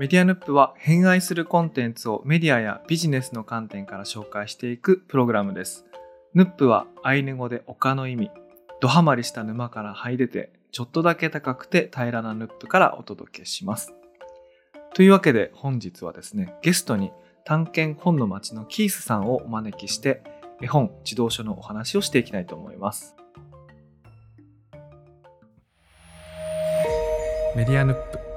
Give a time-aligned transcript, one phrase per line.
[0.00, 5.84] メディアヌップは偏愛するコンテンツをメディアやビジネスの観点から紹介していくプログラムです。
[6.32, 8.30] ヌップはアイヌ語で丘の意味。
[8.80, 13.92] ドハマりした沼から這い出て、ちょっとだけ高くて平らなヌップからお届けします。
[14.94, 17.12] というわけで本日はですね、ゲストに
[17.44, 20.22] 探検本の町のキースさんをお招きして、
[20.62, 23.16] 絵本、児童書のお話をしていきたいと思います。
[27.54, 28.29] メディアヌップ。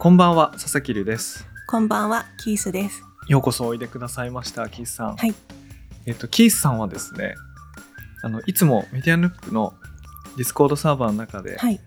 [0.00, 1.46] こんばんは、佐々木隆です。
[1.66, 3.02] こんばんは、キースです。
[3.28, 5.16] ようこそおいでくださいました、キースさん。
[5.16, 5.34] はい。
[6.06, 7.34] えっと、キースさんはですね、
[8.22, 9.74] あの、いつもメディアヌップの
[10.38, 11.78] Discord サーバーの中で、はい。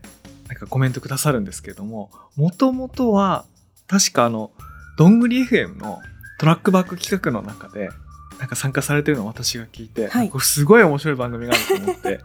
[0.47, 3.45] なんかコメントくださるんですけれども、もともとは、
[3.87, 4.51] 確かあの、
[4.95, 5.99] どんぐり FM の
[6.37, 7.89] トラックバック企画の中で、
[8.37, 12.19] なんか参加されてるのを私が聞いて、はいすごい面白い番組があると思って、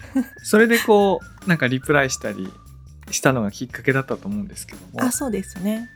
[0.42, 2.50] それでこう、なんかリプライしたり
[3.14, 5.88] したのがきっかけだったと思うんですけどもあ、、そうですね。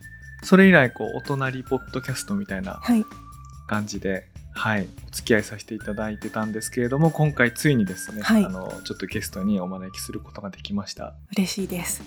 [0.43, 3.05] それ以来、こう、お隣ポッドキャストみたいなはい。
[3.67, 11.15] 感じで、はい、お付き合いさせていただいてたんですけれども、今回ついにですね、はいあの、ちょっとゲストにお招きすることができました。
[11.37, 12.03] 嬉しいです。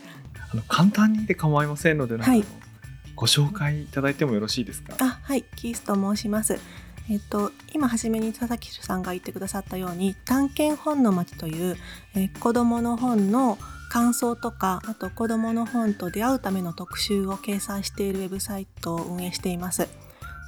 [0.51, 2.43] あの簡単にで構いませんので、はい
[3.13, 4.95] ご紹介いただいてもよろしいですか？
[4.99, 5.43] あ、はい。
[5.55, 6.57] キースと申します。
[7.09, 11.77] えっと、今初めに佐々木さんが言ってくださったように探検本の街という、
[12.15, 13.59] えー子どもの本の
[13.91, 19.89] 感想とかあと子どもの本と出会うための特集を掲載しているウェブサイトを運営しています。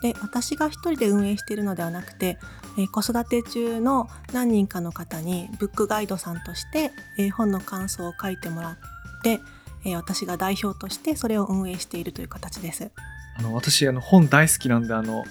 [0.02, 2.38] で私が一人で運営しているのではなくて、
[2.77, 8.77] えー子育て中の何人かの方にブックガイドさんとして、えー本の感想を書いてもらっ
[9.23, 9.39] て、
[9.86, 12.91] えー私が代表としてそれを運営しているという形です。
[13.38, 15.23] あの私あの本大好きなんであの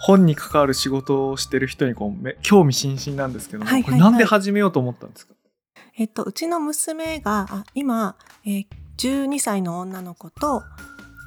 [0.00, 5.34] 本に関わる仕事をしてる人にこうめ興味津々なんですけども、はいはいはいこれなんで始めようと思ったんですか？
[5.96, 10.62] えっと、うちの娘があ今、えー12歳の女の子と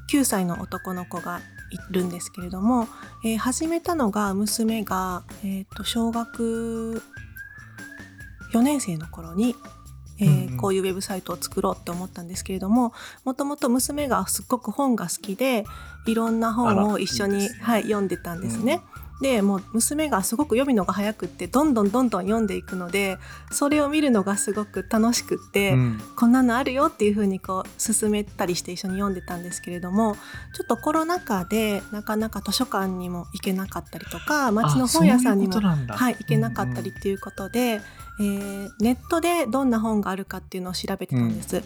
[0.10, 2.88] 9歳の男の子がいるんですけれども、
[3.26, 7.02] えー始めたのが娘が、えー、と小学
[8.54, 9.56] 4年生の頃に、
[10.20, 10.58] えーうんうん。
[10.58, 15.66] こういうウェブサイトを作ろうって思ったんですけれどももともと娘がすっごく本が好きで
[16.08, 18.82] いろんな本を一緒にはい、読んでたんですね。
[19.22, 23.18] でもう娘がすごく読むのが早くってどんどんどんどん読んでいくので
[23.52, 26.02] それを見るのがすごく楽しくって、うん。
[26.16, 30.16] こんなのあるよっていう風にこう進めたりして一緒に読んでたんですけれども
[30.56, 37.82] ちょっとコロナ禍でなかなか図書館にも行けなかったりとか町の本屋さんにもはい、行けなかったりうんっていうことで、
[38.20, 41.52] えーネットでどんな本があるかっていうのを調べてたんです。
[41.52, 41.64] で、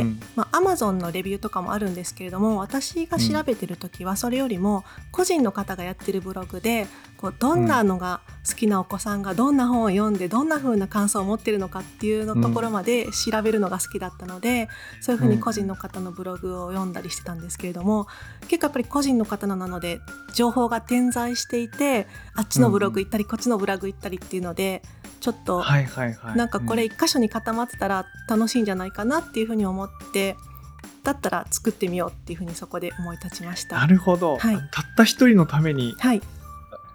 [0.00, 0.20] うん。
[0.36, 6.86] まあ、Amazon のレビューとかもあるんですけれども私が調べてる時はそれよりも個人の方がやってるブログで
[7.16, 14.68] こうどんなのが好きなお子さんがどんな本を読んでどんな風な感想を持ってるのかっていうのところまで調べるのが好きだったので、
[15.00, 18.06] そういう風に個人の方のブログを読んだりしてたんですけれども
[18.48, 20.00] 結構やっぱり個人の方のなので
[20.34, 24.82] 情報が点在していてあっちのブログ行ったりこっちのブログ行ったりっていうので
[25.24, 26.36] ちょっとはいはいはい。
[26.36, 30.36] なんかこれう一箇所に固まってたら楽しいんじゃないかなっていうふうに思って
[31.02, 33.76] だったら作ってみようっていうふうにそこで思い立ちました。
[33.76, 36.20] なるほど、はいたった一人のためにはい、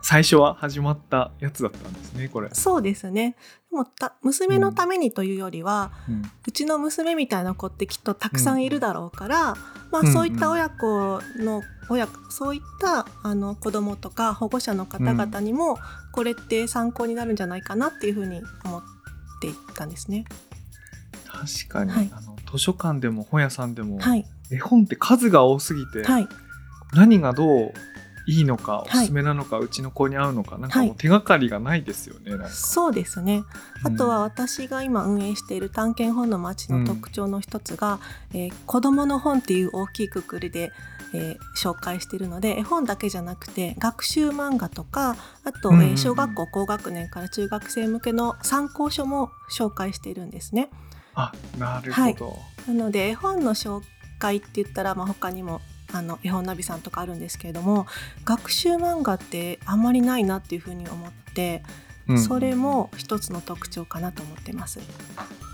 [0.02, 2.50] 最初は始まったやつだったんですねこれ。
[2.54, 3.36] そうですね。
[3.70, 6.32] でもた娘のためにというよりは、うん。
[6.48, 9.56] うちの娘みたいな子ってきっとたくさんいるだろうから、
[9.92, 15.78] まあ、うんそういった親子の親そういったあの子供とか保護者の方々にも
[16.12, 18.82] これって参考になるんじゃないかなっていうふうに思っ
[19.42, 20.26] ていったんですね。
[21.26, 22.12] 確かに、はい。
[22.14, 26.28] あの図書館でも本屋さんでも、はい、絵本って数が多すぎて、はい、
[26.94, 27.74] 何がどう
[28.30, 29.06] いいのかおはい。
[29.06, 32.50] すすめなのか、うちの子に合うのかなんかはいもう手がかりがないですよね、なんか。
[32.50, 33.44] そうですね。
[33.84, 38.00] あとは私が今運営している探検本の街の特徴の一つが、
[38.34, 40.72] えー子どもの本っていう大きいくくりで、
[41.14, 45.90] えー紹介しているので絵本だけじゃなくて学習漫画とかあと、うんうんうん。
[45.90, 50.70] えー小学校高学年から中学生向けの参考書も紹介しているんですね。
[51.16, 52.38] あなるほど、
[52.68, 53.82] なので絵本の紹
[54.20, 55.60] 介って言ったら、まあ、他にも
[55.92, 57.88] あの絵本ナビさんとかあるんですけれども
[58.26, 61.64] 学習漫画ってあんまりないなっていうふうに思って、
[62.08, 62.20] うん。
[62.20, 64.80] それも一つの特徴かなと思ってます。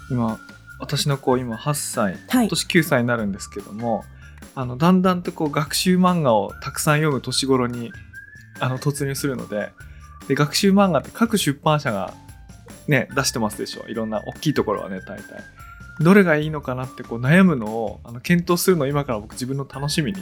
[0.09, 0.39] 今
[0.79, 2.45] 私の子今8歳はい。
[2.45, 4.03] 今年9歳になるんですけども、
[4.55, 7.91] あのだんだんとこう学習漫画をたくさん読む年頃に
[8.59, 9.71] あの突入するので
[10.27, 12.13] で学習漫画って各出版社が
[12.87, 13.85] ね出してますでしょ。
[13.87, 15.43] いろんな大きいところはね大体
[16.00, 20.19] どれがいいのかなってこう悩むのをあの検討するのを今から僕自分の楽しみに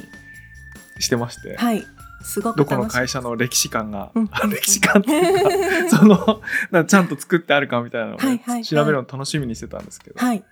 [1.00, 1.84] してまして、はい、
[2.24, 2.88] すごくどこの。
[2.88, 4.30] 会社の歴史観が、うん。
[4.32, 8.18] あ 歴史観っていうか そのちゃんと作ってあるかみたいなのを
[8.64, 10.44] 調べるの楽しみにしてたんですけど、はい、じ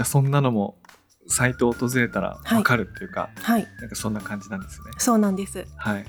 [0.00, 0.78] ゃあそんなのも
[1.26, 3.66] サイトを訪れたらわかるっていうか、はい。
[3.80, 4.90] なんかそんな感じなんですね。
[4.98, 5.66] そうなんです。
[5.76, 6.04] はい。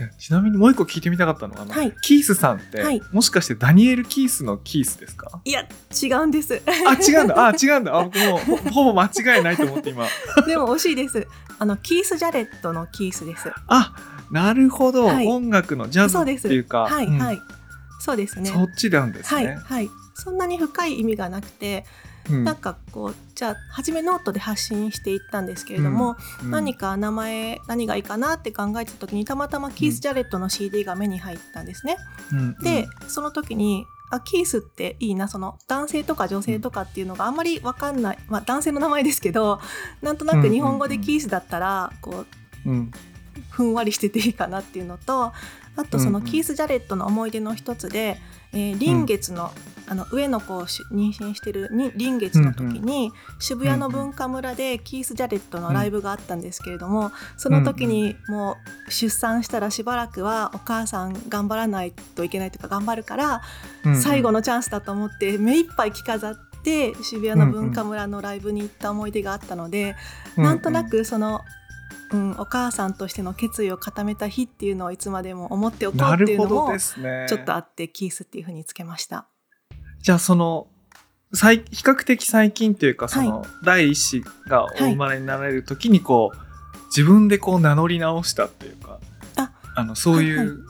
[0.00, 1.92] えちなみにもう一個聞いてみたかったのは、はい。
[2.02, 3.00] キースさんって、はい。
[3.12, 5.40] もしかしてダニエル・キースのキースですか？
[5.44, 5.66] いや
[6.02, 6.62] 違うんです。
[6.66, 7.46] あ違うんだ。
[7.46, 7.94] あ違うんだ。
[7.94, 10.06] あ僕もうほほぼ間違いないと思って今。
[10.46, 11.26] でも惜しいです。
[11.58, 13.50] あのキース・ジャレットのキースです。
[13.68, 13.94] あ
[14.30, 15.26] なるほど、はい。
[15.26, 16.84] 音楽のジャズっていうか。
[16.84, 16.92] うん。
[16.92, 17.40] はいはい。
[18.00, 18.50] そうですね。
[18.50, 19.90] そっちなんですね、はいはい。
[20.14, 21.86] そんなに深い意味がなくて、
[22.30, 22.44] うん。
[22.44, 26.50] なんかこうじゃあ初めノートで発信していったんですけれども、うん。
[26.50, 31.96] 何か名前何がいいかなって考えてた時にたまたまキース・ジャレットの CD が目に入ったんですね。
[32.32, 32.56] うん。
[32.62, 39.60] で、その時にあキースっていいなその男性とか女性とかっていうのがあんまり分かんない、まあ、男性の名前ですけど
[40.02, 42.24] なんとなく日本語でキースだったらこ
[42.66, 42.90] ううん。
[43.50, 45.32] ふんわりしてていいかなっていうのと
[45.76, 46.30] あとそのうんうん。
[46.30, 48.20] キース・ジャレットの思い出の一つで、
[48.52, 49.50] えー臨月の,、
[49.88, 58.56] あの上の子をし妊娠してるに臨月の時に、渋谷の文化村でキース・ジャレットのライブがあったんですけれども、その時にも
[58.88, 63.42] う出産したらしばらくはお母さん頑張らないといけないとか頑張るから、
[63.84, 69.96] うん最後のチャンスだと思って目いっぱい着飾って渋谷の文化村のライブに行った思い出があったので、
[70.36, 71.42] なんとなくその、
[72.14, 76.78] うん、お母さんとしての決意を固めた日っていうのをいつまでも思っておこうなっていうのもね
[77.28, 79.26] ちょっとあってキースっていうふうにつけました。
[80.02, 80.68] じゃあその
[81.32, 86.36] 最比較的最近っていうかその、第一子がお生まれになられる時にこう、
[86.96, 89.00] 自分でこう名乗り直したっていうか
[89.74, 90.64] あのそういはいはう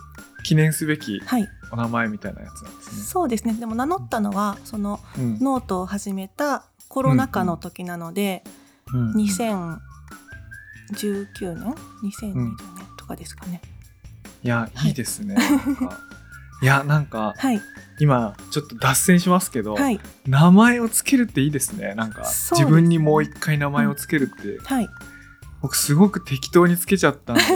[0.44, 3.02] 記念すべきはい、お名前みたいなやつなんですね。
[3.02, 3.55] そうですね。
[3.55, 5.38] でも名乗ったのはそのうん。
[5.41, 8.55] ノートを始めたコロナ禍の時なので、うん
[10.93, 12.57] 2019年？2020年
[12.97, 13.61] とかですかね。
[14.43, 15.35] いやはいいいですね。
[15.35, 16.01] なんか。
[16.63, 17.61] いやなんかはい、
[17.99, 21.95] 今ちょっと脱線しますけど、はい、名前をつけるっていいですね。
[21.95, 22.29] なんかね。
[22.53, 24.89] 自分にもう一回名前をつけるって、はい、
[25.61, 27.43] 僕すごく適当につけちゃったんで。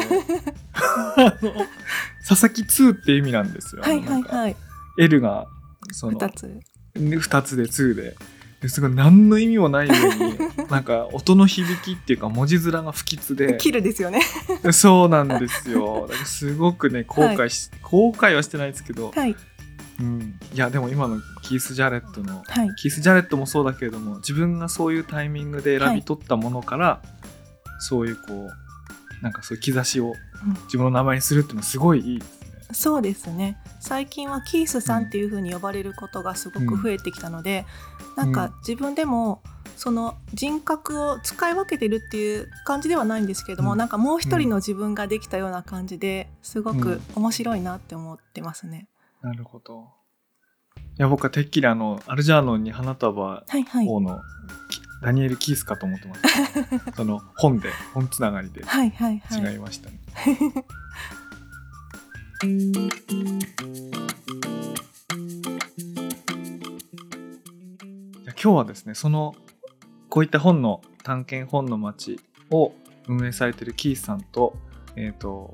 [2.28, 3.82] 佐々木2って意味なんですよ。
[3.82, 4.56] はい、はい、はい、
[4.98, 5.46] L が
[5.92, 6.60] その二つ。
[6.94, 8.16] 2つで2で
[8.60, 13.56] ですごい何の意味もないようになんか音の響きっていうか文字面が不吉で。
[13.60, 14.20] キルですよね。
[14.72, 16.06] そうなんですよ。
[16.10, 19.36] だからすごくね後悔し、後悔はしてないですけど、はい、
[20.00, 27.00] うん、いやでも今のキース・ジャレットのはい、キース・ジャレットもそうだけれども自分がそういうタイミングで選び取ったものから、
[27.78, 30.14] そういうこうなんかそういう兆しを
[30.44, 30.52] うん。
[30.64, 32.37] 自分の名前にするっていうのはすごいいいですね。
[32.72, 33.56] そうですね。
[33.80, 37.64] 最近はキースさんっていう風に呼ばれることがすごく増えてきたので、
[38.16, 39.42] なんか自分でも
[39.76, 43.78] その人格を使い分けてるっていう感じではないんですけれども、うん。
[43.78, 47.02] なんかもう一人の自分ができたような感じですごくうん。
[47.14, 48.88] 面白いなって思ってますね。
[49.22, 49.88] なるほど。
[50.76, 53.86] いや僕はてっきりあのアルジャーノンに花束はいはい。
[53.88, 54.20] 王の
[54.68, 56.22] きダニエル・キースかと思ってまし
[56.84, 56.92] た。
[56.94, 58.64] その本で本つながりで。
[58.64, 59.52] はいはいはい。
[59.52, 60.00] 違いましたね。
[60.24, 60.64] じゃあ
[62.40, 62.52] 今
[68.36, 69.34] 日はですねその
[70.08, 72.20] こういった本の探検本の街
[72.50, 72.72] を
[73.08, 74.56] 運営されているキースさんと,、
[74.94, 75.52] えーと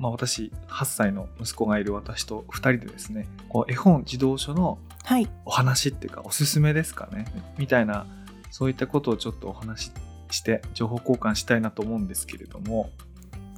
[0.00, 7.26] まあ、私8歳の息子がいる私と2人でですねこう絵本児童書のはいお話っていうかおすすめですかね？
[7.58, 8.06] みたいな
[8.50, 9.92] そういったことをちょっとお話し
[10.32, 12.90] して情報交換したいなと思うんですけれども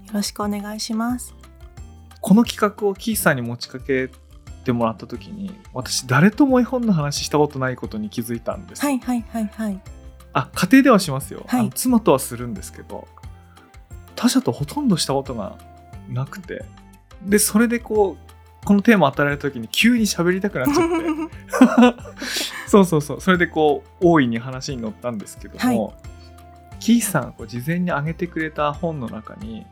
[0.09, 1.35] よろしくお願いします。
[2.26, 4.11] この企画をキースさんに持ちかけ
[4.64, 9.80] てもらった時に私誰とも絵本の話したことないことに気づいたんです、はいはいはいはい。
[10.33, 11.61] あ家庭ではしますよ、はい。
[11.61, 13.06] あの妻とはするんですけど
[14.16, 15.56] 他者とほとんどしたことが
[16.09, 16.64] なくて。
[17.23, 20.88] でそれでこうこのテーマ与えられた時に急に喋りたくなっちゃっ
[21.95, 22.02] て。
[22.66, 23.21] そうそうそう。
[23.21, 25.95] それでこう大いに話に乗ったんですけども、
[26.80, 29.64] キースさんがこう事前に挙げてくれた本の中に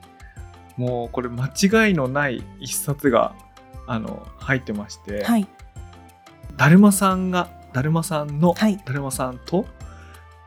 [0.77, 3.35] もうこれ間違いのない一冊が
[3.87, 5.47] あの入ってまして、はい。
[6.57, 8.77] だるまさんがだるまさんのはい。
[8.85, 9.67] だるまさんと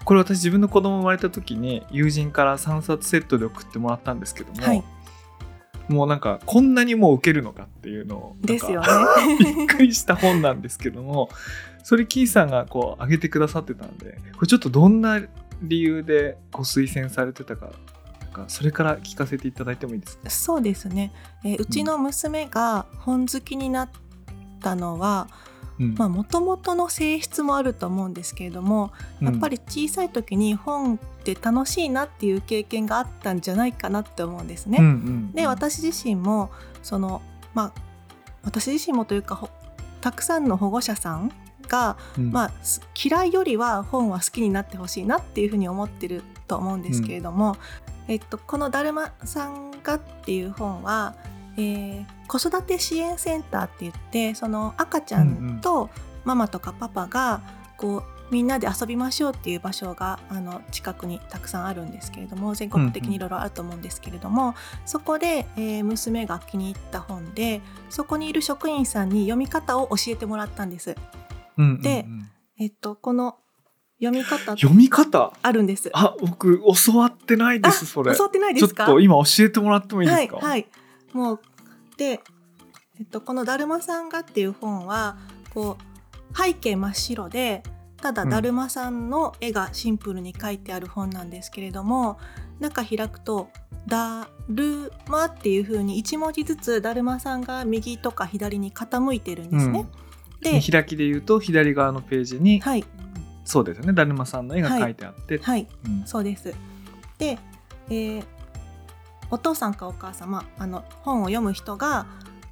[0.06, 4.84] これ私自分の子供生まれた時に友人から3冊セットで送ってもらったんですけども、はい。
[5.90, 8.82] もうなんかこんなにもう受けるのかっていうのをですよ
[9.40, 9.68] びっね。
[9.68, 11.30] くりした本なんですけども
[11.82, 15.22] それキーさんがこう上げてくださってたんでこれちょっとどんな
[15.62, 17.70] 理由でご推薦されてたか
[18.38, 20.30] かそれから聞かせていただいてもいいですか？
[20.30, 21.12] そうですね、
[21.44, 23.90] えーうちの娘が本好きになっ
[24.62, 25.28] たのは
[25.80, 25.94] うん。
[25.94, 28.92] もともとの性質もあると思うんですけれども
[29.22, 34.78] やっぱり小さい時に本って楽しいなっていう経験があったんじゃないかなって思うんですね。
[34.80, 35.32] うんうん。
[35.34, 36.50] で私自身も
[36.82, 37.22] その
[37.54, 37.82] まあ
[38.44, 39.50] 私自身もというかほ
[40.02, 41.32] たくさんの保護者さん
[41.68, 42.32] が、うん。
[42.32, 47.58] まあ、す嫌いよりは本は好きになってほしいなっていうふうに思ってると思うんですけれども、
[48.08, 51.16] えっと、この「だるまさんが」っていう本は、
[51.58, 55.90] えー子育て支援センターって言ってその赤ちゃんと
[56.26, 57.42] ママとかパパが
[57.78, 70.98] こうみんなで遊びましょうっていう場所があの近くにたくさんあるんですけれども全国的にいろいろあると思うんですけれども、そこで、えー娘が気に入った本でそこにいる職員さんに読み方を教えてもらったんです。
[71.58, 71.82] うんうんうん。
[71.82, 72.06] で
[72.60, 73.38] えっと、この
[74.00, 75.34] 読み方読み方？
[75.42, 75.90] あるんです。
[75.94, 78.16] あ僕教わってないですそれ。
[78.16, 80.68] 教わってないでちょっすかと今教えてもらってもいいですか、はい、はい、
[81.14, 81.40] もう
[81.98, 82.22] で、
[83.00, 85.18] えっと、この「だるまさんが」っていう本は
[85.54, 87.64] こう背景真っ白で
[88.00, 92.20] ただうんだるまさんの絵がシンプルに描いてある本なんですけれども、
[92.60, 93.50] 中開くと
[93.88, 99.88] 「だるま」っていう風に1文字ずつだるまさんが右とか左に傾いてるんですね。
[100.42, 102.86] で見開きで言うと左側のページに、はい
[103.48, 103.94] そうですよね。
[103.94, 104.96] だるまさんの絵が描い。
[104.96, 105.68] てあって、はい。
[105.86, 106.04] うん。
[106.06, 106.54] そうです。
[107.18, 107.40] で、
[107.90, 108.24] えー
[109.30, 112.06] お父さんかお母様あの本を読む人が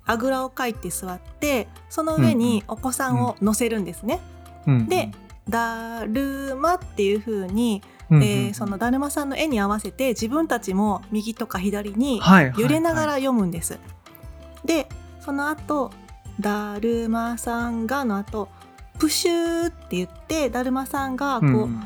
[0.05, 4.19] あぐらをかいて座ってその上にお子さんを乗せるんですね。
[4.67, 4.87] うん。
[4.87, 5.11] で
[5.47, 13.79] 「だるま」っていう風に、うんうんえーそのだるまさんの絵に合わせて自分たちも右とか左にはいはい揺れながらはい読むんです。
[14.65, 14.87] で
[15.21, 15.91] その後
[16.39, 18.49] だるまさんが」の後
[18.97, 21.83] プシューって言ってだるまさんがこう、うん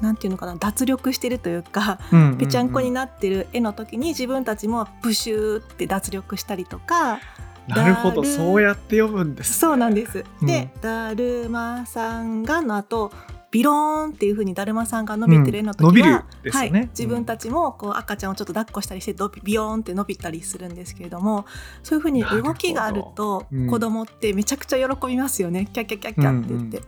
[0.00, 1.98] なんていうのかな脱力してるというか
[2.38, 7.20] ぺちゃんこになってる絵の時に自分たちもプシューって脱力したりとか
[7.68, 8.24] なるほど。
[8.24, 10.24] そうやって読むんですそうなんです。
[10.40, 10.46] うん。
[10.46, 13.12] で「だるまさんが」の後
[13.50, 21.46] ビローンっていう風にだるまさんが伸びてる絵の時は、うん伸びるですはい自分たちもこう赤ちゃんをちょっと抱っこしたりしてドビビヨーンって伸びたりするんですけれども
[21.82, 26.84] そういう風に動きがあると子供ってめちゃくちゃ喜びますよね、キャッキャッキャッキャって言って、うん。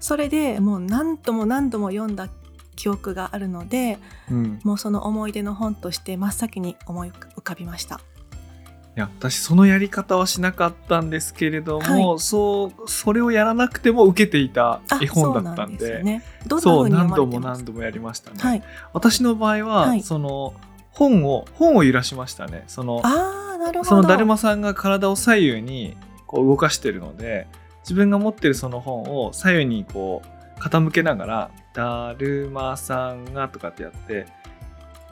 [0.00, 2.28] それでもう何度も何度も読んだ
[2.76, 3.98] 記憶があるので
[4.30, 4.60] うん。
[4.64, 8.00] もうその思い出の本として真っ先に思い浮かびました。
[8.94, 16.20] いや私そのやり方はしなかったんですけれども、はそうそれをやらなくても受けていたあ絵本だったんで。
[16.60, 18.62] そう何度も何度もやりましたね、はい。
[18.92, 20.02] 私の場合は、はい。
[20.02, 20.52] その
[20.90, 22.64] 本を本を揺らしましたね。
[22.66, 23.88] そのああなるほど。
[23.88, 25.96] そのだるまさんが体を左右に
[26.26, 27.46] こう動かしてるので
[27.84, 34.26] 自分が持ってるその本を左右にこう傾けながら「だるまさんが」とかってやって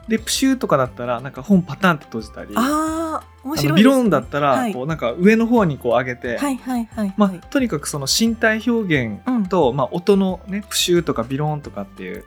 [0.07, 3.69] でプシューとかだったらなんか本パタンって閉じたりああ面あ白いね。
[3.69, 7.39] のビロンだったら、はいこうなんか上の方にこう上げて、はいはいはいまあはい。
[7.49, 12.25] とにかくその身体表現と、まあ、音のねプシューとかビローンとかっていう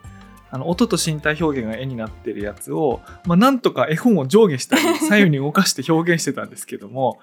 [0.51, 7.19] あの音と身体表現が絵になってるやつを、まあ、なんとか絵本を上下したり 左右に動かして表現してたんですけども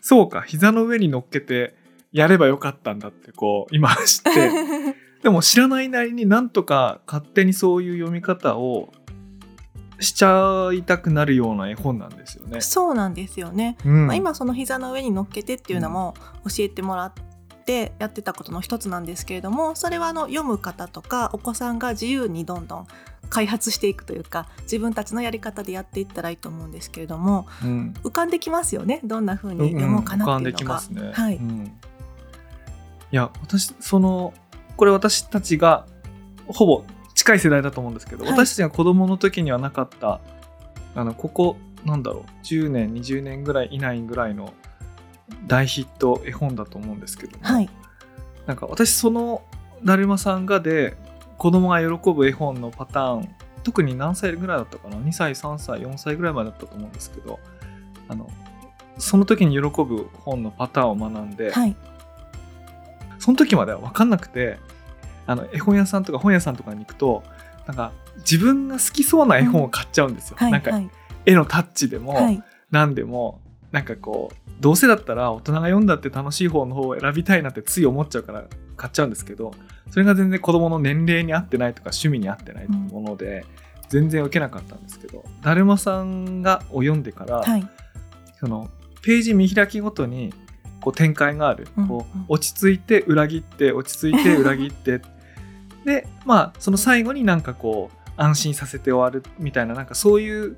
[0.00, 1.74] そうか膝の上に乗っけて
[2.12, 4.50] やればよかったんだってこう今知って
[5.22, 8.92] でも知らないなりになんとか勝手にそういう読み方を
[10.02, 12.60] しちゃいたくなるような絵本なんですよね。
[12.60, 13.76] そうなんですよね。
[13.84, 17.12] うんまあ、今その膝の上に乗っけてっていうのも教えてもらっ
[17.64, 22.86] てやってたことの一つなんですけれどもそれはあの読む方とかお子さんが自由にどんどん
[23.30, 29.00] 開発していくというか自分たちのやり方でやっていったらいいと思うんですけれどもうん浮かんできますよね？
[29.04, 30.82] どんな風に読もうかなっていうのが。
[30.90, 31.12] ね。
[31.12, 31.72] はいうん
[33.12, 34.32] いや私その
[34.76, 35.86] これ私たちが
[36.46, 36.84] ほぼ
[37.22, 38.32] 近い世代だと思うんですけど、はい。
[38.32, 40.20] 私たちが子供の時にはなかった
[40.94, 44.52] あのここなんだろう10年20年ぐらい以内ぐらいの
[45.46, 47.70] 大ヒット絵本だと思うんですけども、はい。
[48.46, 49.42] なんか私その
[49.84, 50.96] 「だるまさんが」で
[51.38, 53.28] 子供が喜ぶ絵本のパターン
[53.62, 57.38] 特に何歳ぐらいだったかな2歳3歳4歳ぐらいまでだったと思うんですけど
[58.08, 58.28] あの
[58.98, 61.76] その時に喜ぶ本のパターンを学んで、はい。
[63.20, 64.58] その時までは分かんなくて
[65.26, 67.22] あの絵本屋さんとか本屋さんとかに行くと
[67.66, 70.36] なんか自分が好きそうな絵本を買っちゃうんですよ。
[70.40, 70.80] なんかはい。
[70.82, 70.90] はい
[71.26, 72.42] 絵のタッチでも、はい。
[72.70, 78.44] 何でもなんかこうどうせだったら大人が読んだって楽しい方の方を選びたいなってつい思っちゃうから
[78.76, 79.52] 買っちゃうんですけど
[79.90, 83.44] それが全然子供の年齢に合ってないとか趣味に合ってないもので、
[83.88, 87.68] 全然受けなかったんですけど「だるまさんが」を読んでから、はい。
[88.40, 88.70] その
[89.02, 90.32] ページ見開きごとに
[90.82, 91.88] こう展開がある、うん。
[91.88, 95.00] こううん落ち着いて裏切って落ち着いて裏切って。
[95.86, 100.56] でまあその最後になんかこう安心させて終わるみたいななんかそういう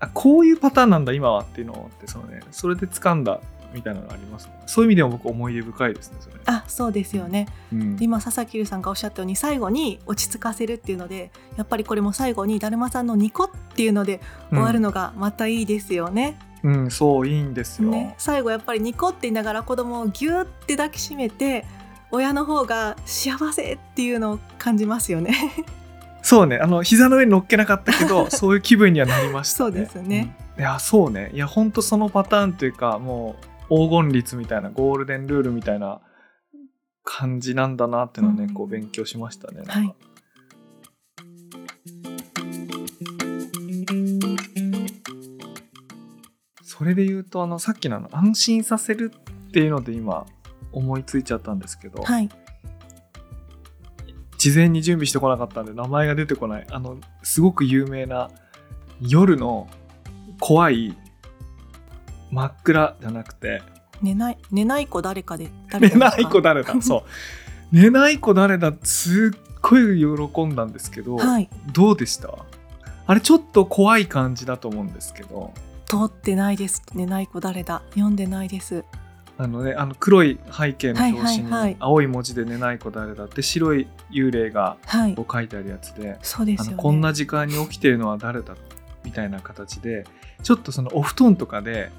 [0.00, 3.40] あこういうパターンなんだ今はっていうのをってそのねそれで掴んだ
[3.74, 4.54] みたいなのがありますね。
[4.66, 7.48] そういう意味でも僕思い出深いですねそれ、あそうですよね。
[7.72, 7.96] うん。
[7.96, 14.20] で今佐々木留さんがおっしゃったように最後に落ち着かせるっていうのでやっぱりこれも最後にだるまさんのニコっていうので
[14.50, 16.38] 終わるのがまたいいですよね。
[16.40, 16.90] うん、うん。
[16.90, 18.14] そういいんですよ、ね。
[18.18, 21.64] 最後やっぱりニコって言いながら子供をギューって抱きしめて
[22.10, 25.34] 親の方が幸せっていうのを感じますよね。
[26.22, 26.58] そうね。
[26.58, 29.70] あの膝の上に乗っけなかったけど そういう気分にはなりましたね。
[29.70, 30.60] そうですね、うん。
[30.60, 31.30] いやそうね。
[31.34, 33.36] いやほんとそのパターンというかも
[33.68, 36.00] う黄金律みたいなゴールデンルールみたいな
[37.02, 38.54] 感じなんだなっていうのをね、うん。
[38.54, 39.62] こう勉強しましたね。
[39.66, 39.94] はい
[46.76, 49.12] それで言うとあのさっきの安心させる
[49.48, 50.26] っていうので今
[50.72, 52.28] 思いついちゃったんですけど、はい。
[54.38, 56.66] 事前に準備してこなかったんで名前が出てこない。
[56.68, 58.30] あのすごく有名な
[59.00, 59.68] 夜の
[60.40, 60.96] 怖い
[62.32, 63.62] 真っ暗じゃなくて
[64.02, 66.74] 寝ない寝ない子誰かで誰寝ない子誰だ？
[66.82, 67.02] そう。
[67.70, 68.72] 寝ない子誰だ？
[68.82, 71.48] すっごい喜んだんですけど、はい。
[71.72, 72.30] どうでした？
[73.06, 75.52] あれちょっと怖い感じだと思うんですけど
[75.86, 76.82] 通ってないです。
[76.94, 77.82] 寝ない子誰だ。
[77.90, 78.84] 読んでないです。
[79.36, 81.60] あのねあの黒い背景の表紙にはいはい。
[81.62, 85.14] はい青い文字で「寝ない子誰だ」って白い幽霊がはい。
[85.14, 86.72] こう書いてあるやつでそうですよね。
[86.74, 88.54] あのこんな時間に起きてるのは誰だ
[89.04, 90.06] みたいな形で
[90.42, 91.90] ちょっとそのお布団とかで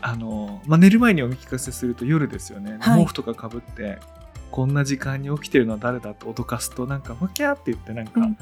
[0.00, 3.00] あの、まあ、寝る前にお見聞かせすると夜ですよね、はい。
[3.00, 3.98] 毛布とかかぶって
[4.50, 8.36] こんな時間に起きてるのは誰だと脅かすとなんかわキャーって言ってなんか、うんうん。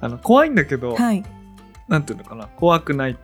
[0.00, 1.24] あの怖いんだけど、はい。
[1.88, 2.46] なんていうのかな。
[2.56, 3.16] 怖くない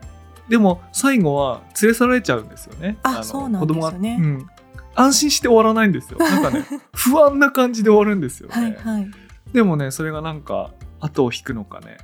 [0.49, 2.99] でも最後は連れ去られちゃうんですよね。
[3.05, 4.19] のあそうなんですよね。
[4.21, 4.47] うん、
[4.95, 6.19] 安心して終わらないんですよ。
[6.19, 9.11] なんかね不安な感じで終わるんですよね、はいはい。
[9.53, 11.99] でもねそれがなんか後を引くのかね。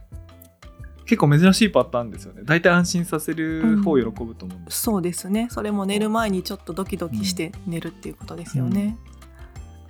[1.06, 2.42] 結構珍しいパターンですよね。
[2.44, 5.48] 大体安心させる方を喜ぶと思うんです、そうですね。
[5.50, 8.96] それも寝る前にちょっとドキドキして寝るっていうことですよね、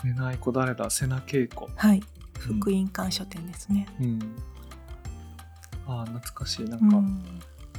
[0.02, 1.98] 寝ない子誰だ瀬名恵子はい。
[2.48, 2.58] うん。
[2.60, 4.18] 福音館書店ですね、うん。
[5.86, 6.64] ああ懐かしい。
[6.64, 7.22] なうんかん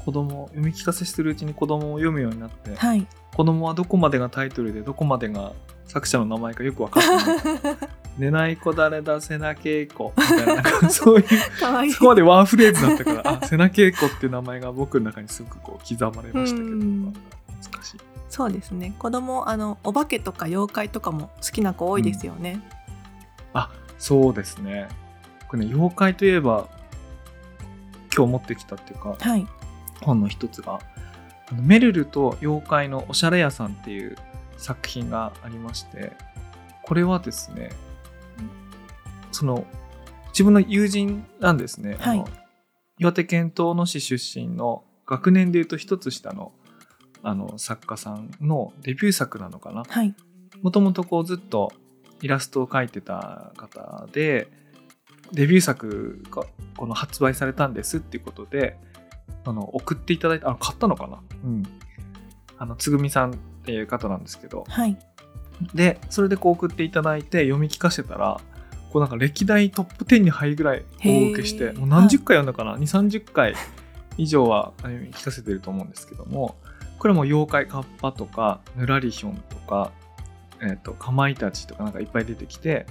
[0.03, 3.08] 子供読み聞かせしてるうちに子供を読むようになって、はい。
[3.36, 5.53] 子供はどこまでがタイトルでどこまでが
[5.86, 7.77] 作者の名前かよく分かってない。
[8.17, 10.13] 寝ない子誰だ瀬名恵子。
[10.17, 11.91] みたいな そういうかわいい。
[11.91, 17.13] そこまでワンフレーズだったからあ瀬名恵子っていう名前が僕の中にすごくこう刻まれましたけどうん。
[17.62, 17.97] 懐かしい。
[18.30, 18.93] そうですね。
[18.97, 22.62] 子供あのお化けとか妖怪とかも好きな子多いですよね、
[23.54, 24.88] あそうですね。
[25.47, 26.69] これね妖怪といえば
[28.15, 29.45] 今日持ってきたっていうかはい
[30.01, 30.79] 本の一つが
[31.49, 34.17] あのメルルと妖怪のおしゃれ屋さんっていう
[34.57, 36.13] 作品がありまして
[36.83, 37.69] これはですね
[39.31, 39.65] その
[40.29, 42.41] 自分の友人なんですね、あのはい
[43.01, 46.51] 岩手県遠野市出身の学年でいうと一つ下の
[47.23, 49.83] あの作家さんのデビュー作なのかな。
[49.87, 50.13] はい。
[50.61, 51.73] もともとこうずっと
[52.21, 54.47] イラストを描いてた方で
[55.31, 56.43] デビュー作が
[56.77, 58.77] この発売されたんですっていうことで
[59.46, 61.20] あの送っていただいてあ買ったのかな？
[61.44, 61.63] うん。
[62.58, 64.65] あのつぐみさんっていう方なんですけど。
[64.67, 64.98] はい。
[65.74, 68.41] でそれでこう送っていただいて読み聞かせたら
[68.91, 73.54] こうなんか歴代トップ10に入るぐらい大受けしてもう何十回読んだかな、2 3 0回
[74.17, 76.56] 以上は聞かせてると思うんですけども
[76.98, 79.91] これも妖怪カッパとかぬらりひょんとか、
[80.62, 82.88] えー、とかまいたちとかなんかいっぱい出てきて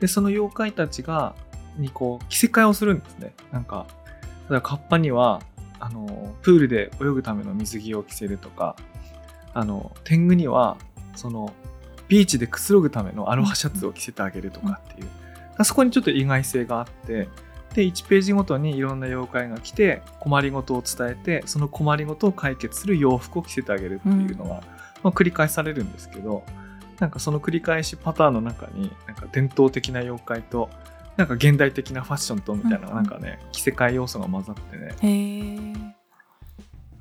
[0.00, 1.34] でその妖怪たちが
[1.76, 3.34] にこう着せ替えをするんですね。
[3.52, 3.86] なんか
[4.48, 5.42] 例えばカッパには
[5.80, 8.76] あのプールで泳ぐための水着を着せるとか
[9.52, 10.76] あの天狗には
[11.14, 11.52] その
[12.08, 17.28] ビーチでくつろぐためのアロハシャツを着せてあげるとかっていう、そこにちょっと意外性があって
[17.74, 24.62] で1ページごとにいろんな妖怪が来て困りごとを伝えてその困りごとを解決する洋服を着せてあげるっていうのが、
[25.02, 26.44] まあ、繰り返されるんですけど
[27.00, 30.70] なんかその繰り返しパターンの中になんか伝統的な妖怪と
[31.16, 32.94] なんか現代的なファッションとみたいなうんうん。
[32.96, 35.94] なんかね着せ替え要素が混ざってね。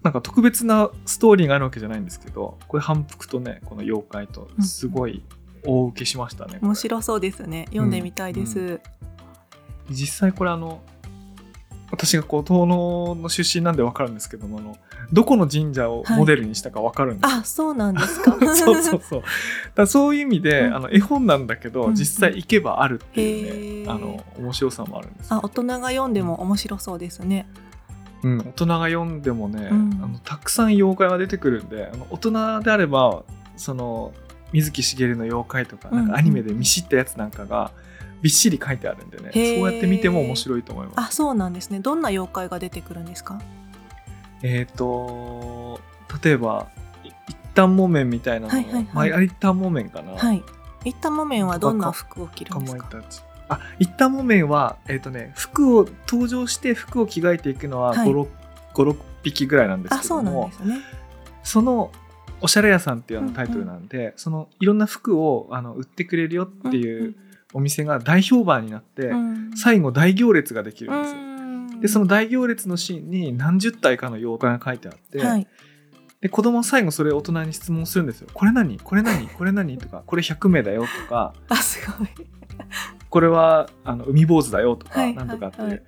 [0.04, 5.24] なんか特別なストーリーがあるわけじゃないんですけどこれ反復とねこの妖怪とすごい
[5.66, 6.68] 大受けしましたね、これ。
[6.68, 7.66] 面白そうですね。
[7.70, 8.82] 読んでみたいです、う
[9.90, 10.82] 実際これあの
[11.94, 14.76] 私がこう東能の出身なんで分かるんですけどもあの
[15.12, 17.32] どこの神社をモデルにしたか分かるんです。
[17.32, 18.36] よ、あそうなんですか。
[18.56, 19.24] そうそうそう。
[19.76, 20.76] だそういう意味で、うん。
[20.76, 25.36] あの絵本なんだけど、うん実際行けばあるっていうね、あの面白さもあるんですよ。
[25.38, 27.46] あ大人が読んでも面白そうですね。
[28.24, 30.00] うん、大人が読んでもね、うん。
[30.04, 33.22] あのたくさん妖怪が出てくるんであの大人であれば
[33.56, 34.14] その
[34.52, 36.08] 水木しげるの妖怪とかうんなん。
[36.10, 37.72] かアニメで見知ったやつなんかが
[38.24, 40.96] びっしり書いてあるんでね、そうやって見ても面白いと思います。
[41.10, 41.80] あそうなんですね。
[41.82, 43.40] どんな妖怪が出てくるんですか？
[44.42, 45.80] えっ、と
[46.24, 46.68] 例えば
[47.04, 48.88] い一旦木綿みたいなのを、はいはいはい。
[49.12, 50.42] まあ、一旦木綿かな、はい。
[50.86, 52.88] 一旦木綿はどんな服を着るかんですか？
[53.50, 58.10] あ一旦木綿はえっ、とね服を登場して服を着替えていくのははい。
[58.10, 58.28] 56、
[58.74, 60.80] 56匹ぐらいなんですあそうなんけどもですね。
[61.44, 61.92] その
[62.42, 67.16] おしゃれ屋さんっていうあのタイトルなんで、そのいろんな服をあの売ってくれるよっていう
[67.54, 69.52] お店が大評判になって、うん。
[69.56, 71.20] 最後大行列ができるんですよ。
[71.20, 71.80] うん。
[71.82, 75.48] でその大行列のシーンに何十体かの妖怪が書いてあって、はい。
[76.22, 78.30] で子供は最後それを大人に質問するんですよ。
[78.34, 78.80] これ何？
[78.80, 79.28] これ何？
[79.28, 79.78] これ何？
[79.78, 81.34] とかこれ100名だよとか。
[81.50, 82.08] あすごい。
[83.10, 85.84] これはあの海坊主だよとか、はいなんとかって、はいはい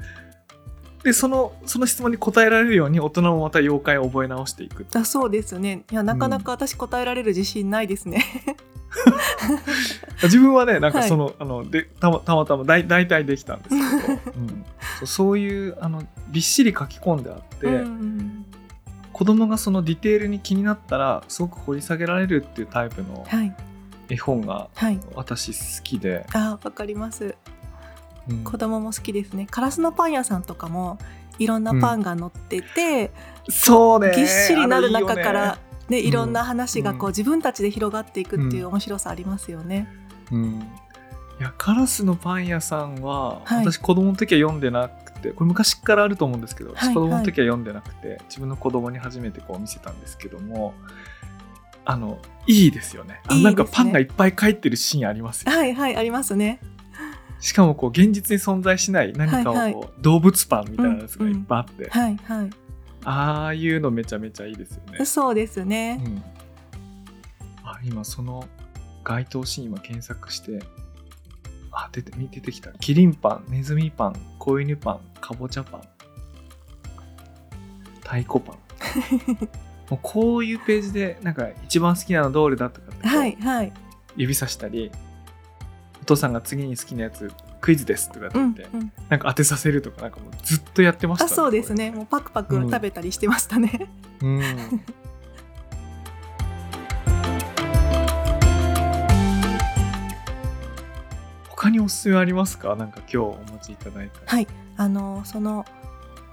[1.06, 4.88] でそのその質問に答えられるように大人もまた妖怪を覚え直していく。
[4.96, 5.84] あそうですね。
[5.92, 8.26] いやなかなか私答えられる自信ないですね、
[10.24, 11.08] 自分はねなんかはい。
[11.08, 14.66] その,、あのでたまたまたま大大体できたんですけど、 うん、
[14.98, 18.46] そうそういうあのびっしり書き込んであって、うん
[19.14, 23.56] 子供がそのディテールに気になったらすごく掘り下げられるっていうタイプのはい。
[24.10, 25.00] 絵本がはい。
[25.14, 27.24] 私好きで、あわかります。
[27.26, 27.55] うん
[28.44, 29.48] 子供も好きですね。
[29.50, 30.98] カラスのパン屋さんとかも
[31.40, 33.12] いろんなパンが乗ってて、
[33.50, 34.14] そうね。
[34.16, 35.60] ぎっしりなる中から
[35.90, 35.98] ね。
[35.98, 37.12] ねいろんな話がこう、うん。
[37.12, 39.88] 自分たちで広がっていくっていう面白さありますよね。
[40.32, 40.68] うん、
[41.40, 43.66] いやカラスのパン屋さんは、はい。
[43.66, 50.74] 私子供の時は読んでなくてこれ昔からあると思うんですけど、はい私子供の時は読んでなくて自分の子供に初めてこう見せたんですけども
[51.84, 53.22] あのいいですよね。
[53.26, 53.44] いいですね。
[53.44, 56.60] なんかパンがいっぱい書いてるシーンありますよ、はいはいありますね。
[57.40, 59.88] しかもこう現実に存在しない何かをこう、はいはい。
[60.02, 62.50] 動物パンみたいなやつがいっぱいあって、はいはい。
[63.06, 66.02] ああいうのめちゃめちゃいいですよね、そうですね。
[66.04, 66.24] うん、
[67.64, 68.48] あ今その
[69.04, 70.64] 該当シーン今検索して
[71.72, 72.72] あ出て出てきた。
[72.72, 75.82] キリンパンネズミパン子犬パンかぼちゃパン。
[78.02, 78.56] 太鼓パン。
[79.90, 83.74] もうこういうページでなんか一番好きなのどれだとかってはいはい。
[84.16, 84.92] 指さしたり
[86.06, 88.92] お父さんが次に好きなやつクイズですとかってう言って、んうん。
[89.10, 91.90] なんか当てさせるとかなんかもうずっとやってましたあそうですね。
[91.90, 93.72] もうパクパク食べたりしてましたね。
[93.72, 93.88] これ
[94.22, 94.44] うん
[101.50, 102.76] 他におすすめありますか？
[102.76, 104.48] なんか今日お持ちいただいたはい。
[104.78, 105.66] あのその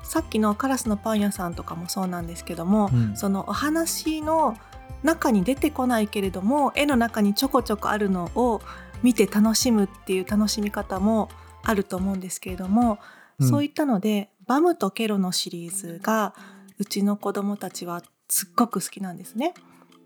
[0.02, 4.54] さっきのカラスのパン屋さんとかもそうなんですけども、うんそのお話の
[5.02, 8.60] 中に出てこないけれども絵の中にちょこちょこあるのを
[9.02, 11.28] 見て楽しむっていう楽しみ方も
[11.62, 16.32] あると思うんですけれども、うんそういったので「バムとケロ」のシリーズが
[16.78, 19.54] うちの子供たちはすっごく好きなんですね。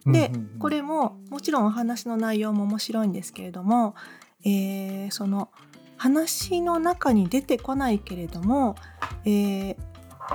[0.07, 3.95] で、うんうんうんこれももちろんお話の内容も面白いんですけれども、
[4.45, 5.51] えーその
[5.99, 8.77] 話の中に出てこないけれども、
[9.25, 9.77] えー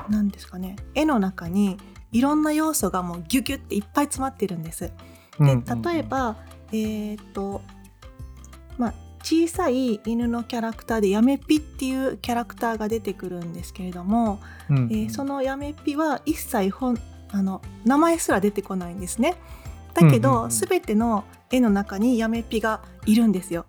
[0.10, 1.78] なんですかね絵の中に
[2.12, 4.82] いろんな要素がもうギュギュっていっぱい詰まってるんです。
[4.82, 4.93] で
[5.39, 6.36] うんうんうん例えば、
[6.71, 7.81] えーっとまあ
[9.23, 16.97] 小さい犬のキャラクターでヤメピっていうキャラクターが出てくるんですけれども、うんうんえーそのヤメピは一切本
[17.31, 19.36] あの名前すら出てこないんですね。
[19.93, 23.65] だけど、全ての絵の中にヤメピがいるんですよ。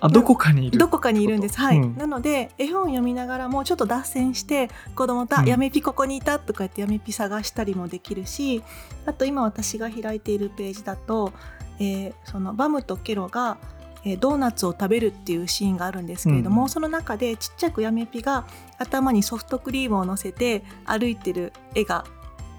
[0.00, 1.58] あどこかにいるどこかにいるんです。
[1.58, 1.78] はい。
[1.78, 8.62] うんなので絵本読みながらもちょっと脱線して子供と「あうんヤメピここにいた」とか言ってヤメピ探したりもできるし
[9.06, 11.32] あと今私が開いているページだと、
[11.80, 13.58] えーそのバムとケロが、
[14.04, 16.68] えードーナツを食べるっていうシーンがあるんですけれども、うん。
[16.68, 18.46] その中でちっちゃくヤメピが
[18.78, 22.04] 頭にソフトクリームを乗せて歩いてる絵が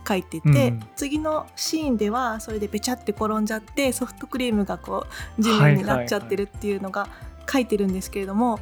[0.04, 0.84] 描いてて、うん。
[0.95, 5.06] 次のシーンではそれでべちゃって転んじゃってソフトクリームがこ
[5.38, 7.08] う地面になっちゃってるっていうのが
[7.52, 8.60] 書いてるんですけれども、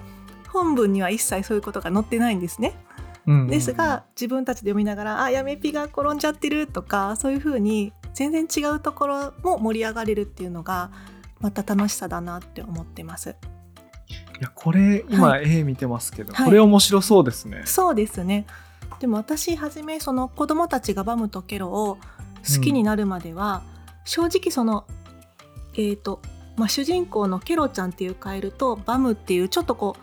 [0.49, 2.73] 本文には一切そういうことが載ってないんですね。
[3.25, 10.91] うんですが自分たちで読みながら「あやめぴが転んじゃってる」とかそういうふうに全然違うところも盛り上がれるっていうのが
[11.39, 13.35] また楽しさだなって思ってます。
[14.39, 16.45] いやこれ今は絵見てますけど、はい。
[16.45, 18.45] これ面白そうですね、そうですね。
[18.99, 21.97] でも私はじめその子供たちがバムとケロを
[22.55, 23.63] 好きになるまでは、
[24.05, 24.85] 正直その
[25.75, 26.21] えっ、と、
[26.55, 29.95] まあ、主人公のケロちゃんっていうカエルとバムっていうちょっとこ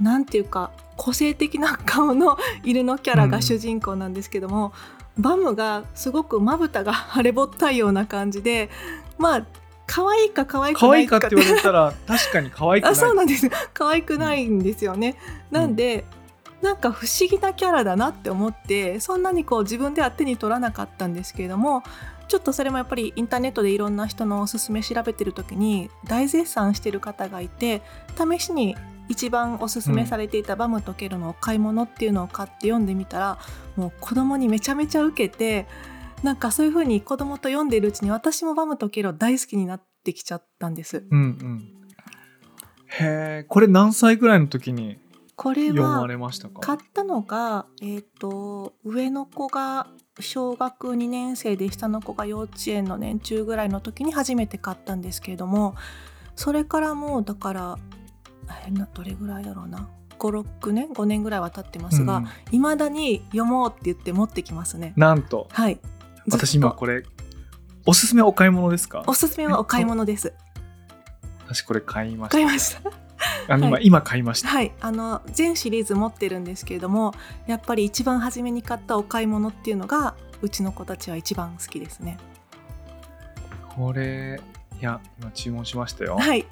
[0.00, 4.72] うなんていうか個性的な顔の 犬のキャラが主人公なんですけども、
[5.18, 8.70] バムがすごくまぶたが腫れぼったいような感じで
[9.18, 9.46] まあ
[9.86, 12.92] 可愛いか可愛く可ないかって言われたら確かに可愛くない。
[12.92, 13.48] あそうなんです。
[13.72, 15.16] 可愛くないんですよね、
[15.50, 16.04] なんで
[16.62, 21.82] なんか不思議なキャラだなって思ってそんなにこう自分では手に取らなかったんですけれども
[22.28, 27.82] ちょっとそれもやっぱりインターネットでいろんな人のおすすめ調べてる時に大絶賛してる方がいて
[28.16, 28.74] 試しに
[29.08, 33.38] 一番おすすめされていたバムとケロのお買い物っていうのを買って読んでみたら
[33.76, 35.66] もう子供にめちゃめちゃ受けて
[36.22, 41.04] なんかそういう風に子供と読んでいるうちに私もバムとケロ大好きになってきちゃったんです。
[41.10, 41.72] うんうん。
[42.86, 44.98] へえこれ何歳ぐらいの時に
[45.34, 46.60] これは読まれましたか？
[46.60, 55.74] 買ったのが、えー、と上の子が小学2年生で下の子が幼稚園の年中ぐらいの時に初めて買ったんですけれども
[56.36, 57.78] それからもうだから
[58.66, 59.88] えなどれぐらいだろうな。
[60.18, 64.94] 56年？5年ぐらいは経ってますがうんいま、未だに読もうって言って持ってきますね。
[64.96, 65.46] なんと。
[65.50, 65.78] はい
[66.30, 67.04] 私今これ。
[67.88, 69.04] おすすめお買い物ですか？
[69.06, 70.32] おすすめはお買い物です。
[71.46, 72.32] 私これ買いました。
[72.32, 72.90] 買いました。
[73.48, 73.86] あの今、はい。
[73.86, 74.48] 今買いました。
[74.48, 77.14] はい、あの全シリーズ持ってるんですけれども
[77.46, 82.18] やっぱり一番初めに買ったお買い物っていうのがうちの子たちは一番好きですね。
[83.76, 84.40] これ
[84.80, 86.16] いや今注文しましたよ。
[86.18, 86.44] はい。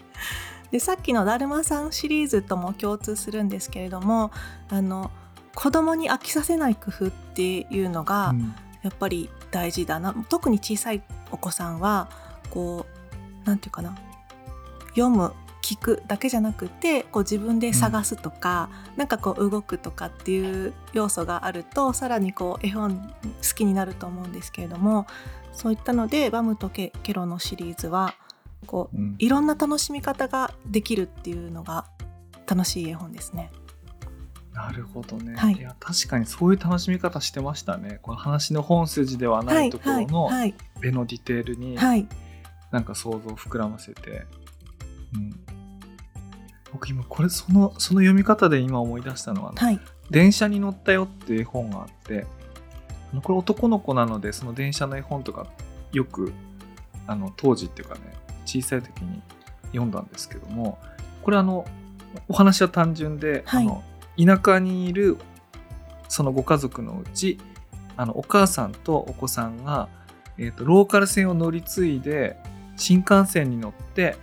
[0.70, 4.30] でさっきの「だるまさん」シリーズとも共通するんですけれども
[4.68, 5.10] あの
[5.54, 8.54] 子供に飽きさせない工夫っていうのがうん
[8.86, 12.08] やっぱり大事だな、特に小さいお子さんは
[12.50, 12.86] こ
[13.44, 13.98] うなんていうかな。
[14.90, 25.06] 読む聞くだけじゃなくてこう自分で探すとか、なんかこう動くとかっていう要素があるとさらにこう絵本好きになると思うんですけれども
[25.52, 28.14] そういったので「バムとケケロ」のシリーズは
[28.66, 29.16] こううん。
[29.18, 31.86] いろんな楽しみ方ができるっていうのが
[32.46, 33.50] 楽しい絵本ですね。
[34.56, 35.60] なるほどね、はい。
[35.60, 37.98] や確かにそういう楽しみ方してましたね。
[38.00, 42.08] この話の本筋ではないところのはい絵のディテールにはい。
[42.70, 44.26] なんか想像を膨らませて、
[45.14, 45.30] うん、
[46.72, 49.78] 僕今これそのその読み方で今思い出したのは、はい。
[50.10, 52.26] 電車に乗ったよっていう絵本があって
[53.22, 55.46] これ男の子なのでその電車の絵本とか
[55.92, 56.32] よく
[57.06, 58.00] あの当時っていうかね
[58.44, 59.20] 小さい時に
[59.66, 60.78] 読んだんですけども
[61.22, 61.66] これあの
[62.28, 63.64] お話は単純で、はい。
[63.64, 63.82] あの
[64.16, 65.18] 田舎にいる
[66.08, 67.38] そのご家族のうち
[67.96, 69.88] あのお母さんとお子さんが、
[70.38, 72.36] えー、とローカル線を乗り継いで
[72.76, 74.16] 新幹線に乗って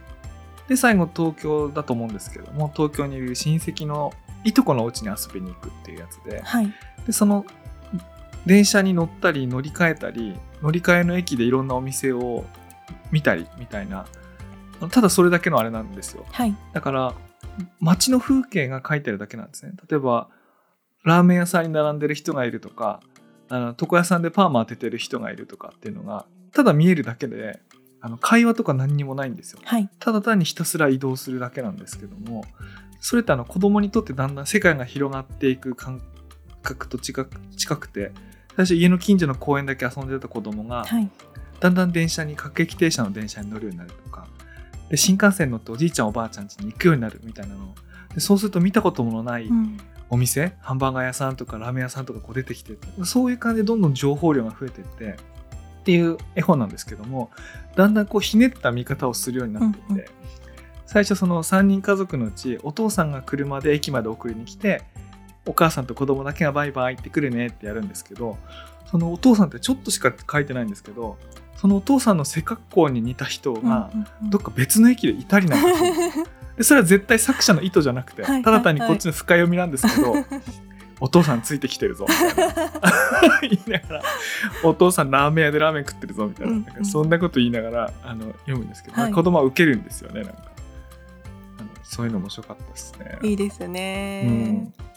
[0.67, 6.73] で最後東京だと思うんですけども東京にいる親戚のいとこのお家に遊びに行くっていうやつではい。
[7.05, 7.45] でその
[8.45, 12.45] 電車に乗ったり乗り換えたり乗り換えの駅でいろんなお店を
[13.11, 14.05] 見たりみたいな
[14.91, 16.25] ただそれだけのあれなんですよ。
[16.31, 16.55] はい。
[16.73, 17.13] だから
[17.79, 19.73] 街の風景が書いてあるだけなんですね。
[19.89, 20.29] 例えば
[21.03, 23.01] ラーメン屋さんに並んでる人がいるとか
[23.49, 27.59] あの床屋さんでパーマ当ててる人がいるとかっていうのがただ見えるだけで
[28.01, 29.59] あの会話とか何にもないんですよ。
[29.63, 29.89] はい。
[29.99, 32.43] ただ単にひたすら移動するだけなんですけども
[32.99, 36.01] それってあの子供にとってだんだん世界が広がっていく感
[36.61, 38.11] 覚と近く近くて
[38.55, 41.09] 最初家の近所の公園だけ遊んでた子供がはい。
[41.59, 44.27] だんだん電車に各駅停車の電車に乗るようになるとか
[44.93, 47.73] で新幹線乗っておじいちゃんおばあちゃん家に行くようになるみたいなの。
[48.13, 49.79] でそうすると見たこともないうん。
[50.11, 57.31] お店、ハンバーガー屋さんとかラーメン屋さんとかこう出てきてそういう感じでどんどん情報量が増えていってっていう絵本なんですけども
[57.75, 60.05] だんだんこうひねった見方をするようになっていて、うんうん。
[60.85, 64.83] 最初その3人家族のうちお父さんが車で駅まで送りに来て
[65.47, 68.37] お母さんと子供だけがバイバイってくるねってやるんですけど
[68.91, 71.17] そのお父さんってちょっとしか書いてないんですけど
[71.63, 73.89] そのお父さんの背格好に似た人が
[74.21, 76.25] どっか別の駅でいたりなんかする
[76.65, 80.13] それは絶対作者の意図じゃなくて、はいただ単にこっちの深読みなんですけど、
[80.99, 83.39] お父さんついてきてるぞみたいな。
[83.43, 84.03] 言いながら
[84.61, 89.13] お父さんラーメン屋でラーメン食ってるぞみたいな,、なんかそんなこと言いながらあの読むんですけど、はい。
[89.13, 90.41] 子供はウケるんですよねなんか。
[91.59, 93.19] あのそういうの面白かったですね。
[93.23, 94.23] いいですね。
[94.27, 94.92] うん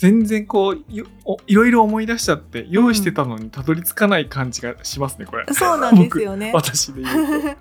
[0.00, 0.82] 全然こう
[1.46, 5.44] いろいろ思い出しちゃって用意してたのにたどり着かない感じがしますねこれ。
[5.52, 6.52] そうなんですよね。
[6.56, 7.56] 私で言うと。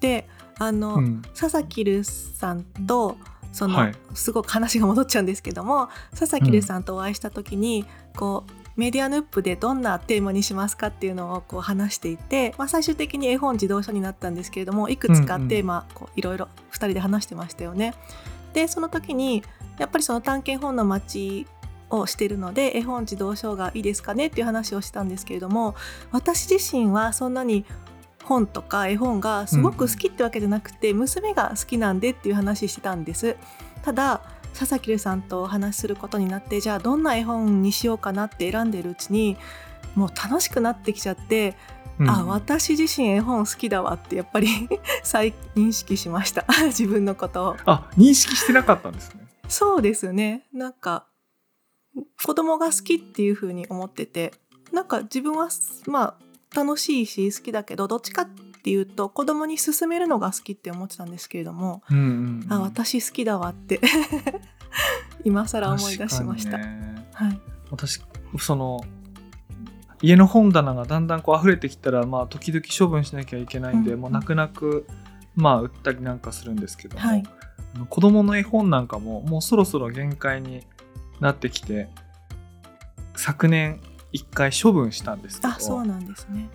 [0.00, 0.26] で
[0.58, 3.18] あの、うん佐々木留さんと
[3.52, 7.84] その、はいすごく話が戻っちゃうんですけども佐々木留さんとお会いした時に、
[8.16, 17.92] こうメディアヌップでどんなテーマにしますかっていうのをこう話していて、まあ、最終的に絵本自動書になったんですけれどもいくつかテーマ、こういろいろ2人で話してましたよね。
[18.54, 19.42] でその時に
[19.78, 21.46] やっぱりその探検本の街
[21.90, 25.74] をしているので絵本自動書がいいですかねっていう話をしたんですけれども
[26.10, 27.64] 私自身はそんなに
[28.26, 33.36] 本とか絵本がすごく好きってわけじゃなくて、娘が好きなんでっていう話してたんです。
[33.82, 34.20] ただ
[34.52, 39.36] 佐々木留さんとお話しすることになってじゃあどんな絵本にしようかなって選んでるうちに
[39.94, 41.54] もう楽しくなってきちゃって、
[41.98, 42.10] うん。
[42.10, 44.48] あ私自身絵本好きだわってやっぱり
[45.04, 46.44] 再認識しました。
[46.66, 47.56] 自分のことを。
[47.64, 49.26] あ認識してなかったんですね。
[49.48, 50.42] そうですね。
[50.52, 51.06] なんか
[52.24, 54.32] 子供が好きっていう風に思ってて
[54.72, 55.48] なんか自分は
[55.86, 58.28] まあ楽しいし好きだけどどっちかっ
[58.62, 62.52] ていうと子供に勧めるのが好きって思ってたんですけれども、うんうんうん。
[62.52, 63.80] あ私好きだわって
[65.24, 66.58] 今更思い出しました。
[66.58, 67.08] ね。
[67.12, 68.00] はい、私
[68.38, 68.80] その
[70.02, 74.86] 家の本棚がだんだんこう溢れてきたらまあ時々処分しなきゃいけないんで、うんもう泣く泣く
[75.34, 77.22] まあ売ったりなんかするんですけども、はい。
[77.88, 80.64] 子供の絵本なんかももうそろそろ限界に
[81.20, 81.88] なってきて
[83.14, 83.80] 昨年
[84.12, 86.48] 一回処分したんですけどあそうなんですね。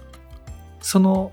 [0.82, 1.32] その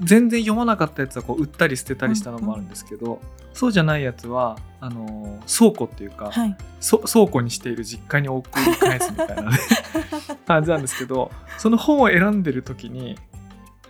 [0.00, 3.20] 全然読まなかったやつはこう売ったり捨てたりしたのもあるんですけど、
[3.52, 6.56] そうじゃないやつはあの倉庫っていうか、はい。
[6.80, 9.58] そ倉庫にしている実家に送り返すみたいなね。
[10.46, 13.18] 感じなんですけどその本を選んでる時に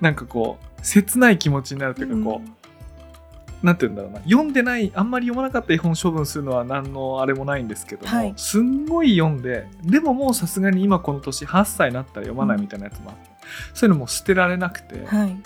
[0.01, 2.64] なんかこう切ない気持ちになるというかこう、
[3.65, 4.21] なんて言うんだろうな。
[4.21, 8.35] 読んでないあんまり読まなかった絵本処分するのは何のあれもないんですけども、はい。
[8.37, 13.31] すんごい読んででももうさすがに今この年8歳になったら読まないみたいなやつもあって、
[13.73, 15.37] そういうのも捨てられなくて、はい。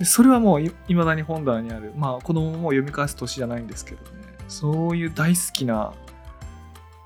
[0.00, 1.92] でそれはもういまだに本棚にある。
[1.96, 4.08] まあ子供ももう読み返す年じゃないんですけどね。
[4.48, 5.92] そういう大好きな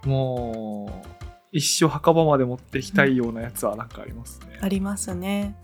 [0.06, 1.08] もう
[1.52, 4.58] 一生墓場まで持っていきたいようなやつはなんかありますね。
[4.62, 5.54] ありますね。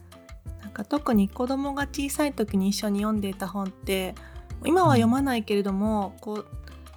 [0.60, 4.14] なんか特に子供が小さい時に一緒に読んでいた本って
[4.64, 6.46] 今は読まないけれども、こう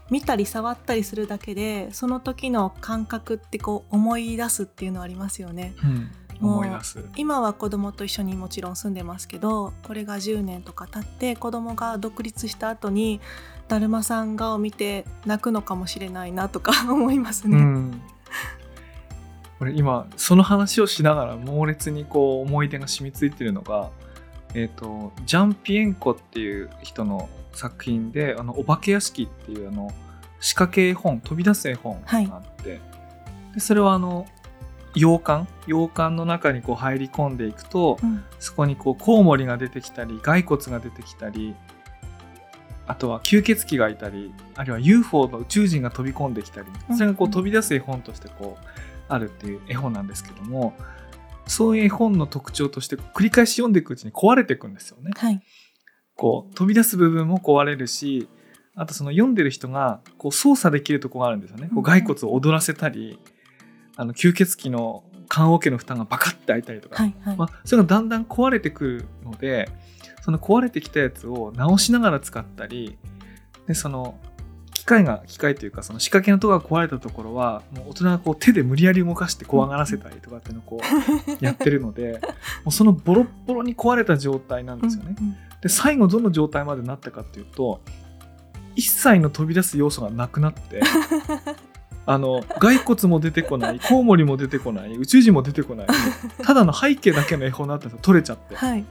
[0.09, 7.05] 見たり触ったりするだけでその時の感覚ってこう思い出すっていうのありますよねうん、思い出す。
[7.15, 13.21] 今は子供と一緒にもちろん住んでますけどこれが10年とか経って子供が独立した後に
[13.67, 17.57] だるまさんがを見て泣くのかもしれないなとか 思いますね。
[17.57, 18.01] うん
[19.59, 23.91] これ今その話をしながら猛烈にこう思い出が染みついてるのが、
[24.53, 29.91] えー、とジャン・ピエンコっていう人の作品で「あのお化け屋敷」っていうあの
[30.39, 32.81] 仕掛け絵本飛び出す絵本があって、
[33.53, 34.25] でそれはあの
[34.95, 35.47] 洋館？
[35.67, 38.23] 洋館の中にこう入り込んでいくと、うん。
[38.39, 41.55] そこにこうコウモリが出てきたり骸骨が出てきたり
[42.85, 46.97] あとは吸血鬼がいたりあるいは UFO の宇宙人が飛び込んできたりうん。
[46.97, 48.65] それがこう飛び出す絵本としてこう
[49.07, 50.73] あるっていう絵本なんですけども
[51.45, 55.11] そういう絵本の特徴として繰り返し読んでいくうちに壊れていくんですよね。
[55.15, 55.41] はい
[56.15, 58.27] こう飛び出す部分も壊れるし
[58.75, 61.69] あとその読んでる人がこう操作できるところがあるんですよね。
[61.73, 63.19] こう骸骨を踊らせたり
[63.95, 69.69] あの吸血鬼の棺桶の蓋がバカッて開いたりとか、はいはい、まあ、それがだんだん壊れてくるので
[70.21, 72.97] その壊れてきたやつを直しながら使ったり
[73.67, 74.19] でその
[74.83, 82.19] 機械が機械というかその仕掛けのところが壊れたところはもう大人がこう手で無理やり動かして怖がらせたりとかっていうのをこう やってるので
[82.65, 85.15] もうそのボロッボロに壊れた状態なんですよね。
[85.17, 87.79] うんうんで最後どの状態までなったかっていうと
[88.75, 90.81] 一切の飛び出す要素がなくなって
[92.05, 95.87] あの骸骨も出てこないコウモリも出てこない宇宙人も出てこない
[96.43, 98.57] ただの背景だけの絵本になったんですよ取れちゃって。
[98.57, 98.83] はい、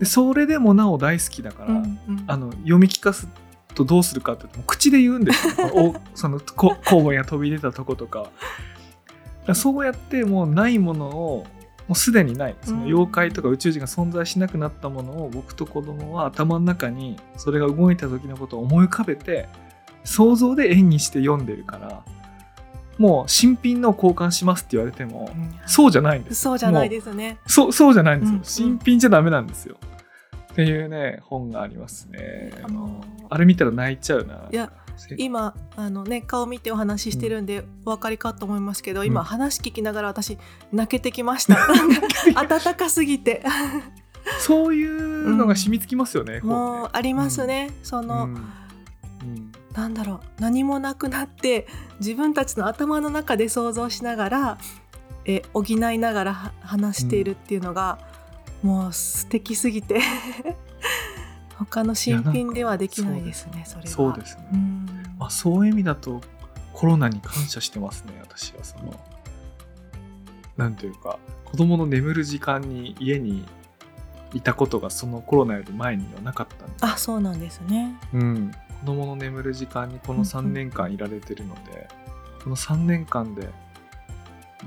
[0.00, 2.24] でそれでもなお大好きだから、うんうん。
[2.26, 3.26] あの読み聞かす
[3.72, 8.30] とどうするかって口で言うんですよ、 おそのココウモリが飛び出たとことか。
[9.54, 11.46] そうやってもうないものを
[11.88, 12.56] もうすでにない。
[12.62, 19.48] その妖怪とか宇宙人が存在しなくなったものを僕と子供は頭の中にそれが動いた時のことを思い浮かべて
[20.04, 22.02] 想像で演技して読んでるから
[22.98, 25.54] もう新品の交換しますって言われてもうん。
[25.66, 26.42] そうじゃないんです。
[26.42, 27.38] そうじゃないですね。
[27.46, 28.44] そうそうじゃないんですよ、うん。
[28.44, 29.76] 新品じゃダメなんですよ
[30.52, 32.52] っていうね本がありますね。
[32.62, 34.48] あのあのあれ見たら泣いちゃうな。
[34.50, 39.26] いやせ今あのね顔見てお話ししてるんでお分かりかと思いますけど、今うん。
[39.26, 40.38] 話聞きながら私
[40.70, 41.56] 泣けてきました。
[42.36, 43.42] 温かすぎて。
[44.38, 46.88] そういうのが染みつきますよね、も本ね。
[46.88, 48.34] うありますね、その、うん。
[48.34, 49.52] うん。
[49.74, 51.66] なんだろう何もなくなって
[51.98, 54.58] 自分たちの頭の中で想像しながら
[55.24, 57.98] え補いながらは話しているっていうのが、
[58.62, 60.00] もう素敵すぎて。
[61.58, 63.88] 他の新品ではできないですねそれは。
[63.88, 64.86] そうですね、うん。
[65.18, 66.20] まあ、そういう意味だと
[66.72, 68.98] コロナに感謝してますね私はその
[70.56, 73.44] なんていうか子供の眠る時間に家に
[74.34, 76.74] いたことがそのコロナより前にはなかったんで。
[76.80, 77.94] あそうなんですね。
[78.14, 81.88] うん、子供の眠る時間にこの3年間いられてるので、
[82.42, 83.50] この3年間で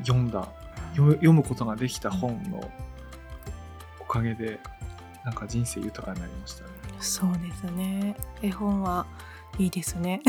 [0.03, 0.47] 読んだ
[0.91, 2.69] 読読むことができた本の
[4.07, 4.59] おかげで
[5.23, 6.69] なんか人生豊かになりましたね。
[6.99, 8.15] そうですね。
[8.41, 9.05] 絵本は
[9.57, 10.21] いいですね。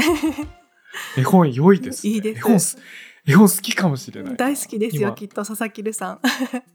[1.16, 2.78] 絵本良いです、ね、いいです。
[3.26, 5.16] 絵本好きかもしれない大好きですよ今。
[5.16, 6.20] きっと佐々木留さん。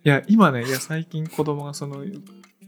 [0.04, 2.06] いや今ねいや最近子供がその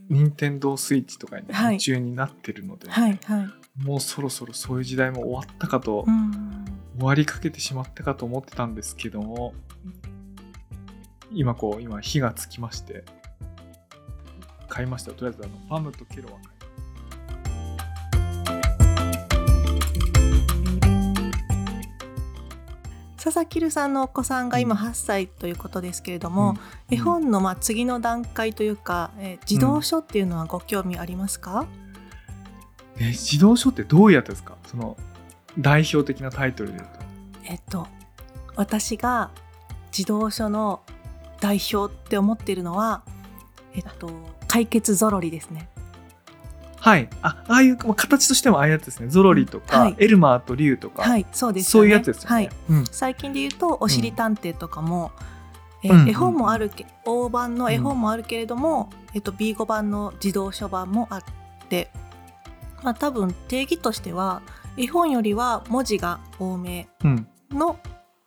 [0.09, 1.73] 任天堂スイッチとかにはい。
[1.73, 3.83] 夢中になってるので、はいはい。
[3.83, 6.65] もうそろそろそういう時代も終わったかと、うん。
[6.97, 9.53] 終わりかけてしまったかと思ってたんですけども
[11.31, 13.03] 今こう今火がつきまして
[14.73, 16.63] 買いましたとりあえずあのパムとケロは買いました。
[23.23, 24.81] 佐々木留さんのお子さんが今うん。
[24.81, 26.55] 8歳ということですけれども、
[26.89, 26.95] うん。
[26.95, 31.67] 絵本のまあ次の段階というか、えー児童書っていうのはご興味ありますか、
[32.99, 34.57] え児童書ってどういうやつですか？
[34.65, 34.97] その
[35.59, 36.99] 代表的なタイトルで言うと。
[37.45, 37.87] えっと
[38.55, 39.29] 私が
[39.91, 40.81] 児童書の
[41.39, 43.03] 代表って思ってるのは
[43.75, 44.09] えっと
[44.53, 45.67] 解決ぞろりですね。
[46.79, 47.09] はい。
[47.23, 49.07] あああいうまあ形としてもああいうやつですね。
[49.07, 49.95] ゾロリとか、はい。
[49.97, 51.25] エルマーとリュウとか、はい。
[51.31, 52.49] そうですそういうやつですよね、はい。
[52.69, 52.85] うん。
[52.85, 55.11] 最近で言うとおしり探偵とかも、
[55.81, 56.01] えうん。
[56.01, 61.23] うん絵本もあるけ大版の絵本もあるけれども、えっと、B5 版の児童書版もあっ
[61.67, 61.89] て、
[62.83, 64.43] まあ、多分定義としては
[64.77, 67.27] 絵本よりは文字が多めうん。
[67.49, 67.79] の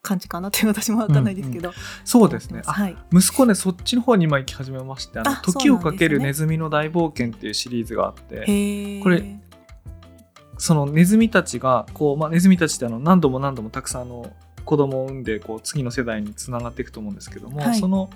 [0.07, 1.72] 感じかなっていう私も分かんないですけど、
[2.04, 2.62] そうですね。
[2.64, 9.40] あはい、息子ねそっちの方に今行き始めまして「あのあ時をかけるネズミの大冒険」っていうシリーズがあってへえこれ
[10.59, 14.32] そのネズミたちがこう、まあ、ネズミたちってあの何度も何度もたくさんあの
[14.64, 17.78] 子供を産んでこう次の世代につながっていくと思うんですけども、はい。
[17.78, 18.11] その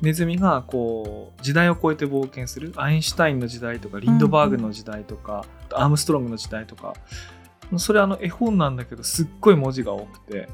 [0.00, 6.94] ネズミがこう時代を超えて冒険するアインシュタインの時代とかリンドバーグの時代とか、アームストロングの時代とか
[7.78, 10.48] それあの絵本なんだけどすっごい文字が多くて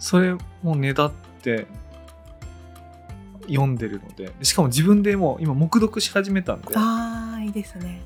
[0.00, 1.66] それもねだって
[3.42, 8.02] 読んでるのでしかも自分でもう今黙読し始めたんであーいいですね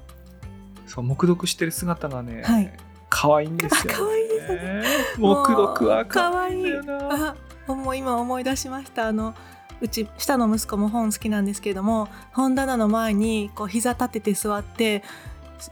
[0.86, 2.72] そう黙読してる姿がね、はい
[3.14, 3.94] 可愛いんですよ、ね。
[3.94, 4.82] あ可愛いですね。
[5.18, 7.36] 黙読は可愛いんだよな。
[7.68, 9.34] あもう今思い出しましたあの
[9.80, 15.02] うち下の息子も本好きなんですけれども本棚の前にこう膝立てて座って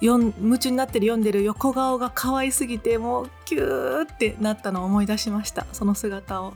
[0.01, 6.55] 夢中になってる読んでる横顔が可愛すぎてもうキューってなったのを思い出しましたその姿を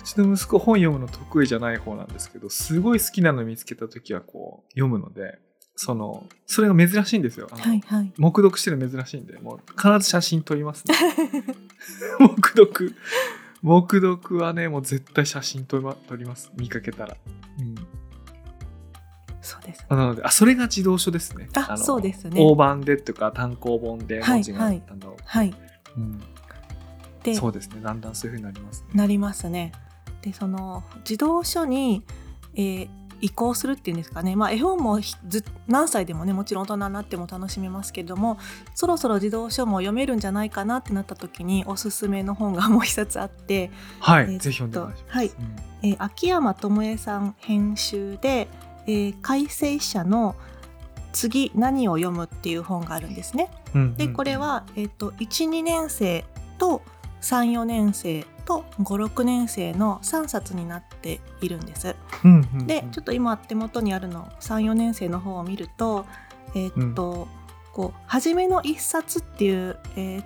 [0.00, 5.38] うちの息子本読むの得意じゃない方なんですけど、すごい好きなの見つけた時はこう読むので、
[5.76, 7.48] そのそれが珍しいんですよ。
[7.50, 10.94] はいはい黙読してるの珍しいんで、もう必ず写真撮りますね。
[12.18, 12.94] 黙読。
[13.62, 15.78] 黙読はね、もう絶対写真撮
[16.16, 16.50] ります。
[16.56, 17.16] 見かけたら。
[17.58, 17.74] うん。
[19.42, 21.48] そうですなので、あ、それが自動書ですね。
[21.54, 25.54] あのそうですね大判でとか単行本で文字が、はいはいあのはい
[25.96, 26.20] うん、
[27.22, 27.80] でそうですね。
[27.82, 28.88] だんだんそういう風になりますね。
[28.94, 29.72] なりますね。
[30.22, 32.04] でその児童書に、
[32.54, 38.38] えー移行するっていうんですかね、まあ、絵本もひず何歳でもねもちろん大人になっても楽しめますけれども
[38.74, 43.70] そろそろ児童書も読めるんじゃないかなってなった時におすすめの本がもう一冊あって、
[44.00, 45.16] はい、えーぜひ読んでお願いします。
[45.16, 45.32] はいうん
[45.82, 48.48] えー秋山智恵さん編集で
[48.90, 50.34] 「えー改正者の
[51.12, 53.50] 次何を読む」っていう本があるんですね。
[53.74, 56.24] うんでこれ、は、えっと12年生
[56.58, 56.82] と
[57.22, 61.94] 34年生と56年生の3冊になっているんです。
[62.24, 66.06] うんうんうんでちょっと今手元にあるの34年生の方を見ると
[66.54, 67.28] えっと、
[67.72, 70.24] こう初めの一冊っていう、えー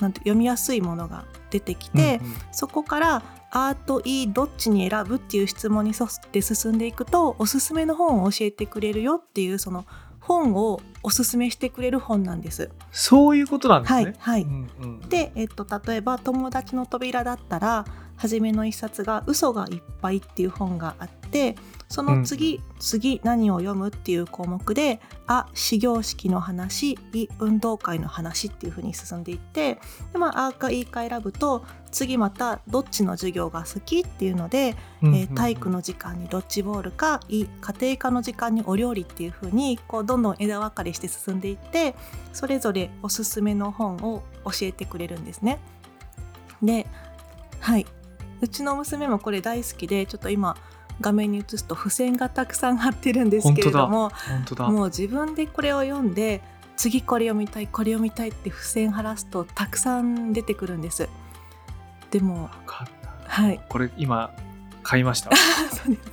[0.00, 3.22] なんて読みやすいものが出てきて、うんうんそこから
[3.54, 9.86] 「アート E どっちに選ぶ?」っていう質問に沿って進んでいくとおすすめの本を教えてくれるよっていうその
[10.20, 12.70] 本をおすすめしてくれる本なんです。
[12.90, 14.04] そういうことなんですね。
[14.04, 17.84] はいはい、うんうんで、えっと、例えば「友達の扉」だったら
[18.16, 21.56] 初めの一冊が「嘘がいっぱい」っていう本があって
[21.94, 29.78] その次、次何を読むっていう項目で「あ始業式の話」「い運動会の話」っていう風に進んでいって
[30.12, 35.14] で、まあ、あーかいいか選ぶと次またどっちの授業が好きっていうので、うんうん。
[35.14, 41.94] えー体育の時間にドッジボールかい家庭科の時間にお料理っていう風にこうどんどん枝分かれして進んでいって
[42.32, 45.60] それぞれおすすめの本を教えてくれるんですね。
[46.60, 46.88] で
[47.60, 47.86] はい。
[48.40, 50.56] うちの娘もこれ大好きでちょっと今
[51.00, 54.68] 画面に映すと付箋がたくさん貼ってるんですけれども本当だ。
[54.68, 56.40] もう自分でこれを読んで
[56.76, 61.08] 次これ読みたいこれ読みたいって付箋貼らすとたくさん出てくるんです。
[62.10, 62.50] でも。
[63.26, 63.60] はい。
[63.68, 64.30] これ今
[64.82, 65.30] 買いました。
[65.70, 66.10] そうです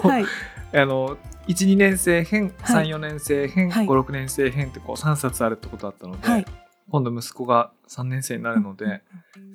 [0.00, 0.08] か。
[0.08, 0.24] はい。
[0.74, 1.16] あの
[1.48, 2.86] 1、2年生編、はい。
[2.86, 3.86] 3、4年生編、はい。
[3.86, 6.46] 5、6年生編ってこう3冊あるってことだったので、はい。
[6.90, 9.02] 今度息子が3年生になるので、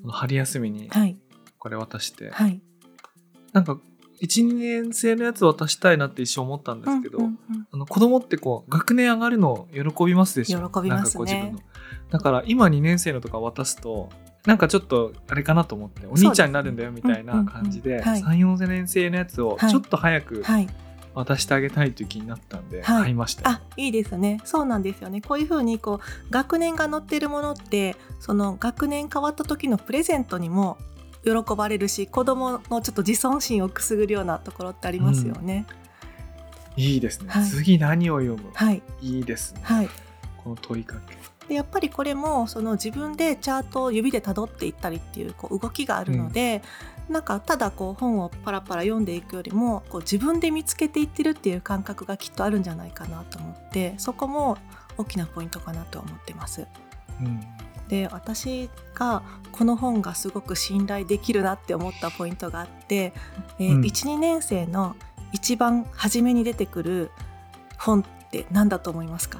[0.01, 1.17] その春休みにはい。
[1.57, 2.61] これ渡して、はい。
[3.53, 3.79] なんか
[4.21, 7.67] 1、2年生のやつ渡したいなって一瞬思ったんですけど、うんうんうん。
[7.71, 10.69] あの子供ってこう学年上がるの喜びますでしょ？
[10.69, 10.93] 喜びますね。
[10.93, 11.59] なんかこう自分の。
[12.11, 14.09] だから今2年生のとか渡すと
[14.45, 18.37] なんかちょっとあれかなと思ってお兄ちゃんになるんだよみたいな感じでうんうんうんはい。
[18.37, 19.71] 34年生のやつをはい。
[19.71, 20.67] ちょっと早くはい。
[21.13, 23.01] 渡してあげたいという気になったんではい。
[23.01, 24.39] 買いましたよ、あいいですね。
[24.45, 25.19] そうなんですよね。
[25.19, 30.77] こういうふうにこう学年が載ってるものってその学年変わった時のプレゼントにも
[31.23, 35.65] 喜ばれるし子供のちょっと自尊心をくすぐるようなところってありますよね。
[36.77, 37.45] いいですね、はい。
[37.45, 38.49] 次何を読む？
[38.53, 38.81] はい。
[39.01, 39.89] いいですね、はい。
[40.37, 41.15] この問いかけ。
[41.47, 46.61] でやっぱりこれもその自分でチャートを指で辿っていったりっていうこう動きがあるので、
[47.09, 54.57] なんかただこう本をパラパラ読んでいくよりもこう自分で見つけていってるっていう感覚がきっとあるんじゃないかなと思ってそこも
[54.97, 56.65] 大きなポイントかなと思ってます。
[57.19, 57.41] うん
[57.91, 59.21] で私が
[59.51, 63.11] この本がすごく信頼できるなって思ったポイントがあって、
[63.59, 63.81] えーうん。
[63.81, 64.95] 12年生の
[65.33, 67.11] 一番初めに出てくる
[67.77, 69.39] 本って何だと思いますか？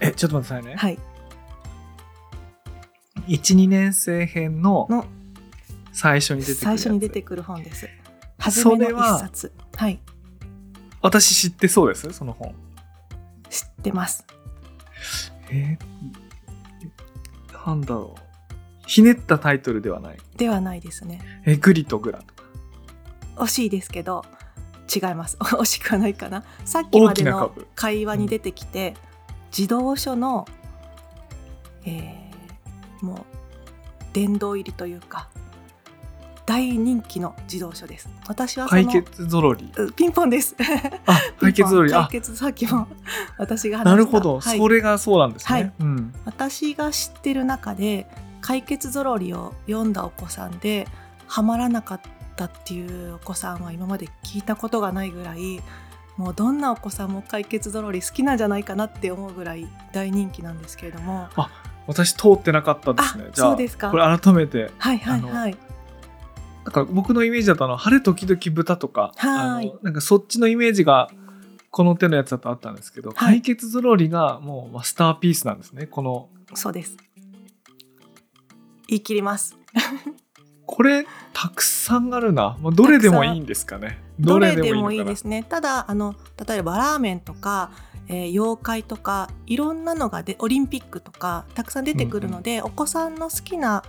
[0.00, 0.98] えちょっと待ってくださいね、はい。
[3.28, 5.06] 12年生編のの
[5.90, 7.88] 最初に出てくる最初に出てくる本です。
[8.38, 9.52] 初めの一冊。
[9.74, 10.00] はい。
[11.00, 12.12] 私知ってそうです？
[12.12, 12.54] その本。
[13.48, 14.26] 知ってます。
[15.50, 16.23] えー、
[17.66, 18.20] なんだろう。
[18.86, 20.18] ひねったタイトルではない。
[20.36, 21.20] ではないですね。
[21.46, 22.44] えグリとグラとか
[23.36, 24.24] 惜しいですけど
[24.94, 25.36] 違います。
[25.40, 26.44] 惜しくはないかな。
[26.64, 27.66] さっきまでの株。
[27.74, 28.94] 会話に出てきて、
[29.50, 30.46] 児童書の、
[31.84, 32.24] えー
[33.04, 35.28] もう殿堂入りというか
[36.46, 38.08] 大人気の児童書です。
[38.28, 39.70] 私は解決ぞろり。
[39.76, 40.54] うピンポンです。
[41.06, 41.94] あ解決ぞろり。
[41.94, 42.02] あ。
[42.02, 42.86] 解決さっきも
[43.38, 43.90] 私が話した。
[43.90, 44.58] なるほど、はい。
[44.58, 45.72] それがそうなんですね、はい。
[45.80, 48.06] うん、私が知ってる中で
[48.42, 50.86] 解決ぞろりを読んだお子さんで
[51.26, 52.00] ハマらなかっ
[52.36, 55.62] たっていうお子さんは今まで聞いたことがないぐらい
[56.18, 61.28] もうどんなお子さんも解決ぞろり好きなんじゃないかなって思うぐらい大人気なんですけれども。
[61.86, 63.24] 私通ってなかったですね。
[63.28, 63.90] あじゃあそうですか。
[63.90, 65.56] これ改めてはいはいはい
[66.64, 69.70] なんか僕のイメージだとあの晴れ時々豚とかはい。
[69.70, 71.10] あのなんかそっちのイメージが
[71.70, 73.16] この手のやつだとあったんですけど、はい。
[73.16, 76.28] 解決ぞろりがもうマスターピースなんですねこの。
[76.54, 76.96] そうです。
[78.88, 79.56] 言い切ります。
[80.66, 84.02] これたくさんあるな、まあ、どれでもいいんですかね。
[84.18, 85.44] どれでもいいですね。
[85.46, 86.14] ただあの
[86.46, 87.70] 例えばラーメンとか、
[88.08, 93.82] えー妖怪とかいろんなのがでオリンピックとかたくさん出てくるので、お子さんの好きな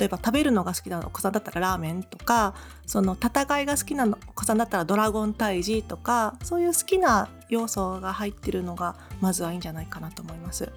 [0.00, 2.54] 例えば食べるのが好きなお子さんだったらラーメンとか
[2.86, 10.72] その戦いが好きなお子さんだったらドラゴン退治とかそういう好きな要素が入ってるのがまずはいいんじゃないかなと思います。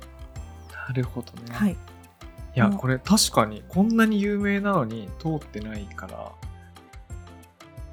[0.90, 1.76] なるほどね、はい、い
[2.56, 6.34] やこれ確かにこんなに有名なのに通ってないから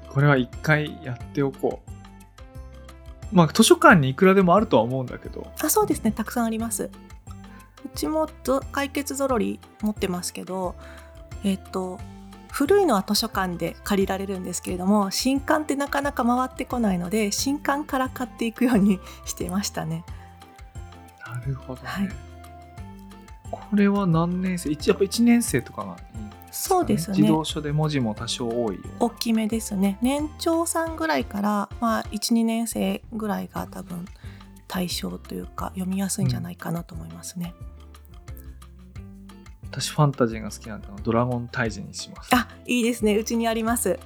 [0.09, 1.91] これは一回やっておこう。
[3.31, 5.49] まあ図書館にいくらでもあるとは思うんだけど。
[5.61, 6.11] あそうですね。
[6.11, 6.89] たくさんあります。
[7.85, 10.75] うちもぞ解決ぞろり持ってますけど
[11.43, 11.99] えっと
[12.51, 20.03] 古いのは図書館で借りられるんですけれども新刊ってなかなか回ってこないので新刊から買っていくようにしていましたね。
[21.25, 22.09] なるほどね、はい。
[23.49, 24.69] これは何年生？
[24.69, 26.21] 一やっぱ1年生とかがいい
[26.51, 27.17] そうですね。
[27.17, 29.97] 自動書で文字も多少多い大きめですね。
[30.01, 34.05] 年長さんぐらいから、まあ、12年生ぐらいが多分
[34.67, 37.53] 対象というか読みやすいんじゃないかなと思いますね、
[39.71, 42.35] 私ファンタジーが好きなんでドラゴン退治にします。
[42.35, 43.15] あいいですね。
[43.15, 43.97] うちにあります。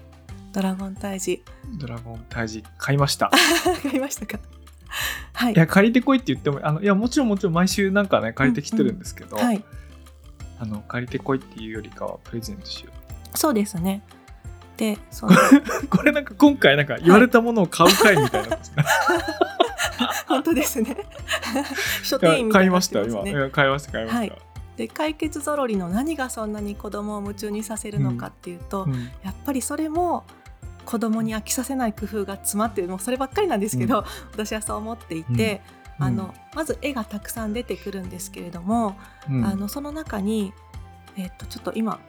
[0.53, 1.43] ドラゴン退治。
[1.79, 3.31] ドラゴン退治買いました。
[3.81, 4.37] 買いましたか。
[5.33, 5.53] はい。
[5.53, 9.63] いや借りてこいって言ってもあのいやもちろんもちろん毎週なんかね借りてきてるんですけど、はい。
[10.59, 12.91] あの借りてこいっていうよりかはプレゼントしよ
[13.33, 14.03] そうですね。
[14.77, 15.33] で、その。
[15.33, 15.35] う
[15.89, 18.57] これなんか今回なんか言われたものを買う会みたいな、
[20.27, 20.95] 本当ですね。
[22.03, 23.31] 書店員みたいになっ買いましてたますね。
[23.31, 23.39] 今。
[23.39, 24.44] いや買いました買いました、はい
[24.77, 28.93] で、解決ぞろりの何がそんなに子供を夢中にさせるのかっていうと、うん。
[29.23, 30.23] やっぱりそれも
[30.85, 35.61] 子供に飽きさせない工夫が詰まってるもうそればっかりなんですけど、私はそう思っていて、
[35.97, 38.97] あのまず絵がたくさん出てくるんですけれども、
[39.29, 39.45] うん。
[39.45, 40.53] あのその中に、
[41.17, 41.99] えっとちょっと今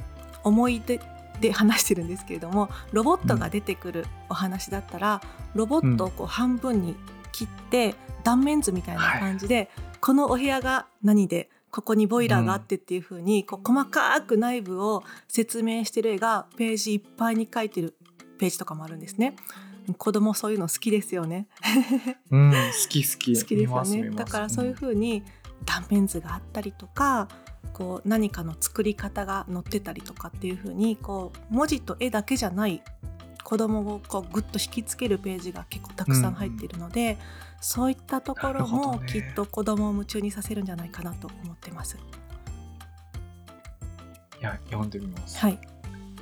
[0.42, 1.00] 思い出
[1.40, 5.20] で話してるんですけれどもロボットが出てくるお話だったら、
[5.54, 6.96] ロボットをこう半分に
[7.32, 7.94] 切って
[8.24, 17.94] 断面図みたいな感じで、このお部屋が何でここにボイラーがあってっていう風に、こう細かく内部を説明してる絵がページいっぱいに書いてる
[18.38, 19.36] ページとかもあるんですね。
[19.98, 21.48] 子供そういうの好きですよね。
[22.30, 25.22] うん、好き好き好きですよねだからそういうふうに
[25.66, 27.28] 断面図があったりとか
[27.74, 32.82] こう何かの作り方が載ってたりとかっていうふうにこう文字と絵だけじゃない
[33.46, 37.16] 子供をこうグッと引きつけるページが結構たくさん入っているので、
[37.60, 39.06] そういったところもどね。
[39.08, 41.96] きっと子供を夢中にさせるんじゃないかなと思ってます。
[44.40, 45.58] いや読んでみます、はい、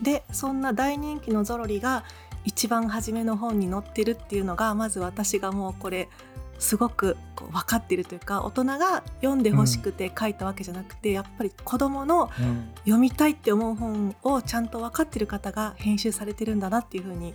[0.02, 2.04] でそんな大人気のゾロリが
[2.44, 6.10] 一番初めの本に載ってるっていうのがまず私がもうこれ
[6.58, 17.34] すごくこう分かってるというか大人が読んでほしくて書いたわけじゃなくて、やっぱり子どものうん読みたいって思う本をちゃんと分かってる方が編集されてるんだなっていうふうに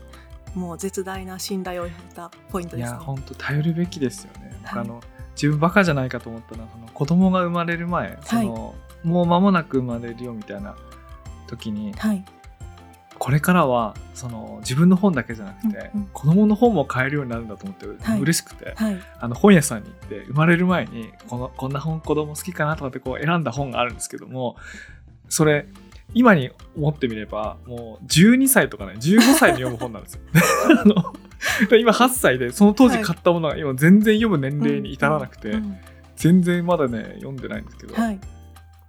[0.56, 2.98] もう絶大な信頼を得たポイントいですね。
[2.98, 4.86] や本当頼るべきですよね、僕はい。
[4.86, 5.02] あの
[5.36, 10.76] 自分バカじゃないかと思ったのはその子供が生まれる前、そのもう間もなく生まれるよみたいな
[11.48, 12.24] 時にはい、
[13.30, 16.08] これからはその自分の本だけじゃなくて、うんうん。
[16.14, 18.20] 子供の本も買えるようになるんだと思って、はい。
[18.22, 19.00] 嬉しくてはい。
[19.20, 24.56] あの本屋さんに行って生まれる前にこのこんな本子供好きかなとかってこう選んだ本があるんですけども
[25.28, 25.68] それ
[26.16, 30.22] 今に思ってみればもう12歳とかね15歳に読む本なんですよ。
[30.82, 35.78] あの今8歳でその当時買ったものが今全然読む年齢に至らなくて、うん。
[36.16, 38.20] 全然まだね読んでないんですけど、はい。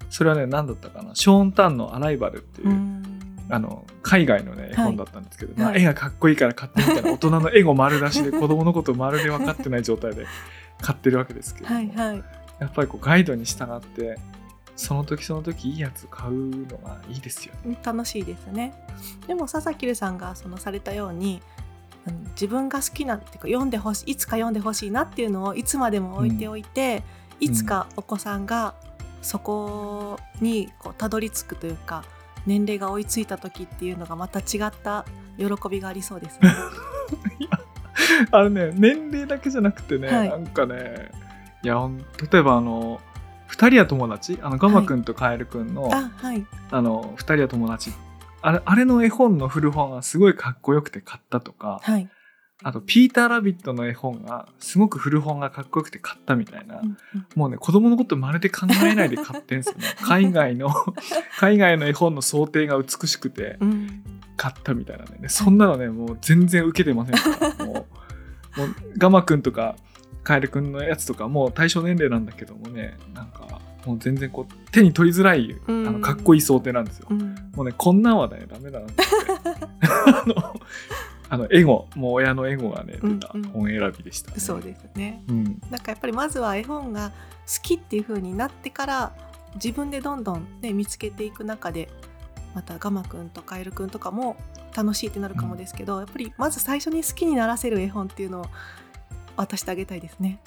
[0.09, 3.09] それはね何だったかなショーン・タンの「アライバル」っていう、うん
[3.51, 7.51] あの海外のね絵本だったんですけど、まあはい絵がかっこいいから買ってみたら大人の。
[7.51, 10.26] 絵語丸出しで子供のことまるで分かってない状態で
[10.80, 12.24] 買ってるわけですけども、はいはい。
[12.61, 14.18] やっぱりこうガイドに従って
[14.76, 17.78] その時その時いいやつ買うのがいいですよね。
[17.82, 18.72] 楽しいですね。
[19.26, 21.42] でも佐々木さんがそのされたように
[22.32, 27.03] 自分が好きなっていうか読んでほしいいつか読んでほしいなっていうのをいつまでも置いておいて、
[27.40, 28.74] いつかお子さんが
[29.22, 32.05] そこにこうたどり着くというか
[32.47, 35.05] 年齢が追いついた時っていうのがまた違った
[35.38, 36.51] 喜びがありそうですね。
[38.32, 40.30] あのね年齢だけじゃなくてね、はい。
[40.30, 41.11] なんかね
[41.62, 41.76] いや
[42.32, 43.01] 例えばあの
[43.51, 44.38] 2人は友達？
[44.43, 46.47] あのガマくんとカエルくんの、あはい。
[46.70, 47.93] あの2人は友達。
[48.43, 52.09] あれあれの絵本の古本がすごいかっこよくて買ったとかはい、
[52.62, 56.96] あとピーター・ラビットの絵本がすごく古本がかっこよくて買ったみたいな、うんうん。
[57.34, 59.84] もうね子供のことまるで考えないで買ってんすよね。
[60.02, 60.70] 海外の
[61.38, 64.02] 海外の絵本の想定が美しくてうん。
[64.36, 65.28] 買ったみたいなね。
[65.28, 67.64] そんなのねもう全然受けてませんから。
[67.64, 69.76] もうもうガマくんとか
[70.22, 75.84] カエルくんのやつとかもう対象年齢なんだけどもねなんかもう全然こう手に取りづらいあうん。
[75.84, 77.06] のかっこいい想定なんですよ。
[77.11, 77.34] うん。
[77.54, 79.02] もうねこんなんはねダメだなって。
[80.06, 80.34] あの
[81.31, 85.22] あのエゴもう親のエゴがね出たうんうん本選びでした、ねそうですね。
[85.28, 89.12] うんなんかやっぱりまずは絵本が好きっていう風になってから
[89.55, 91.89] 自分でどんどん、ね、見つけていく中で
[92.55, 94.37] またガマくんとカエルくんとかも
[94.76, 98.47] 楽しいってなるかもですけど、やっぱりまず最初に好きにならせる絵本っていうのを
[99.37, 100.41] 渡してあげたいですね。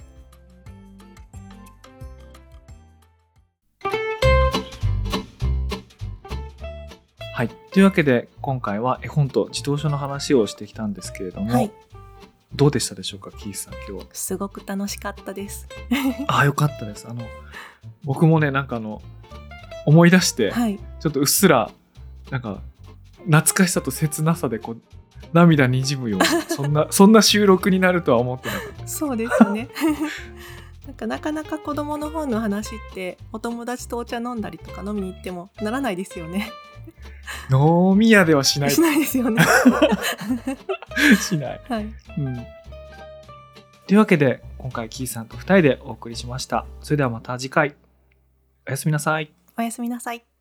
[7.43, 11.71] はい、というわけで今回は絵本と児童書の話をしてきたんですけれども、はい、
[12.55, 15.67] どうでしたでしょうかキースさん今日すごく楽しかったです。
[16.29, 17.25] あよかったですあの
[18.05, 19.01] 僕もねなんかあの
[19.85, 21.69] 思い出して、はい、ちょっとうっすら
[22.31, 22.61] なんか
[23.25, 24.81] 懐かしさと切なさでこう
[25.33, 29.67] 涙にじむような そんなそんな収録になるとは思ってなかったそうですね。
[30.87, 36.49] なんかなかなか子供の本の話ってお友達とお茶飲んだりとか飲みに行ってもならないですよね。
[37.51, 38.71] 飲み屋ではしない。
[38.71, 39.43] しないですよね。
[41.19, 41.85] しない、はい、
[42.17, 42.45] うん、
[43.87, 46.65] というわけで今回キーさんと2人でお送りしました。
[46.81, 47.75] それではまた次回。
[48.67, 49.33] おやすみなさい。
[49.57, 50.32] おやすみなさい。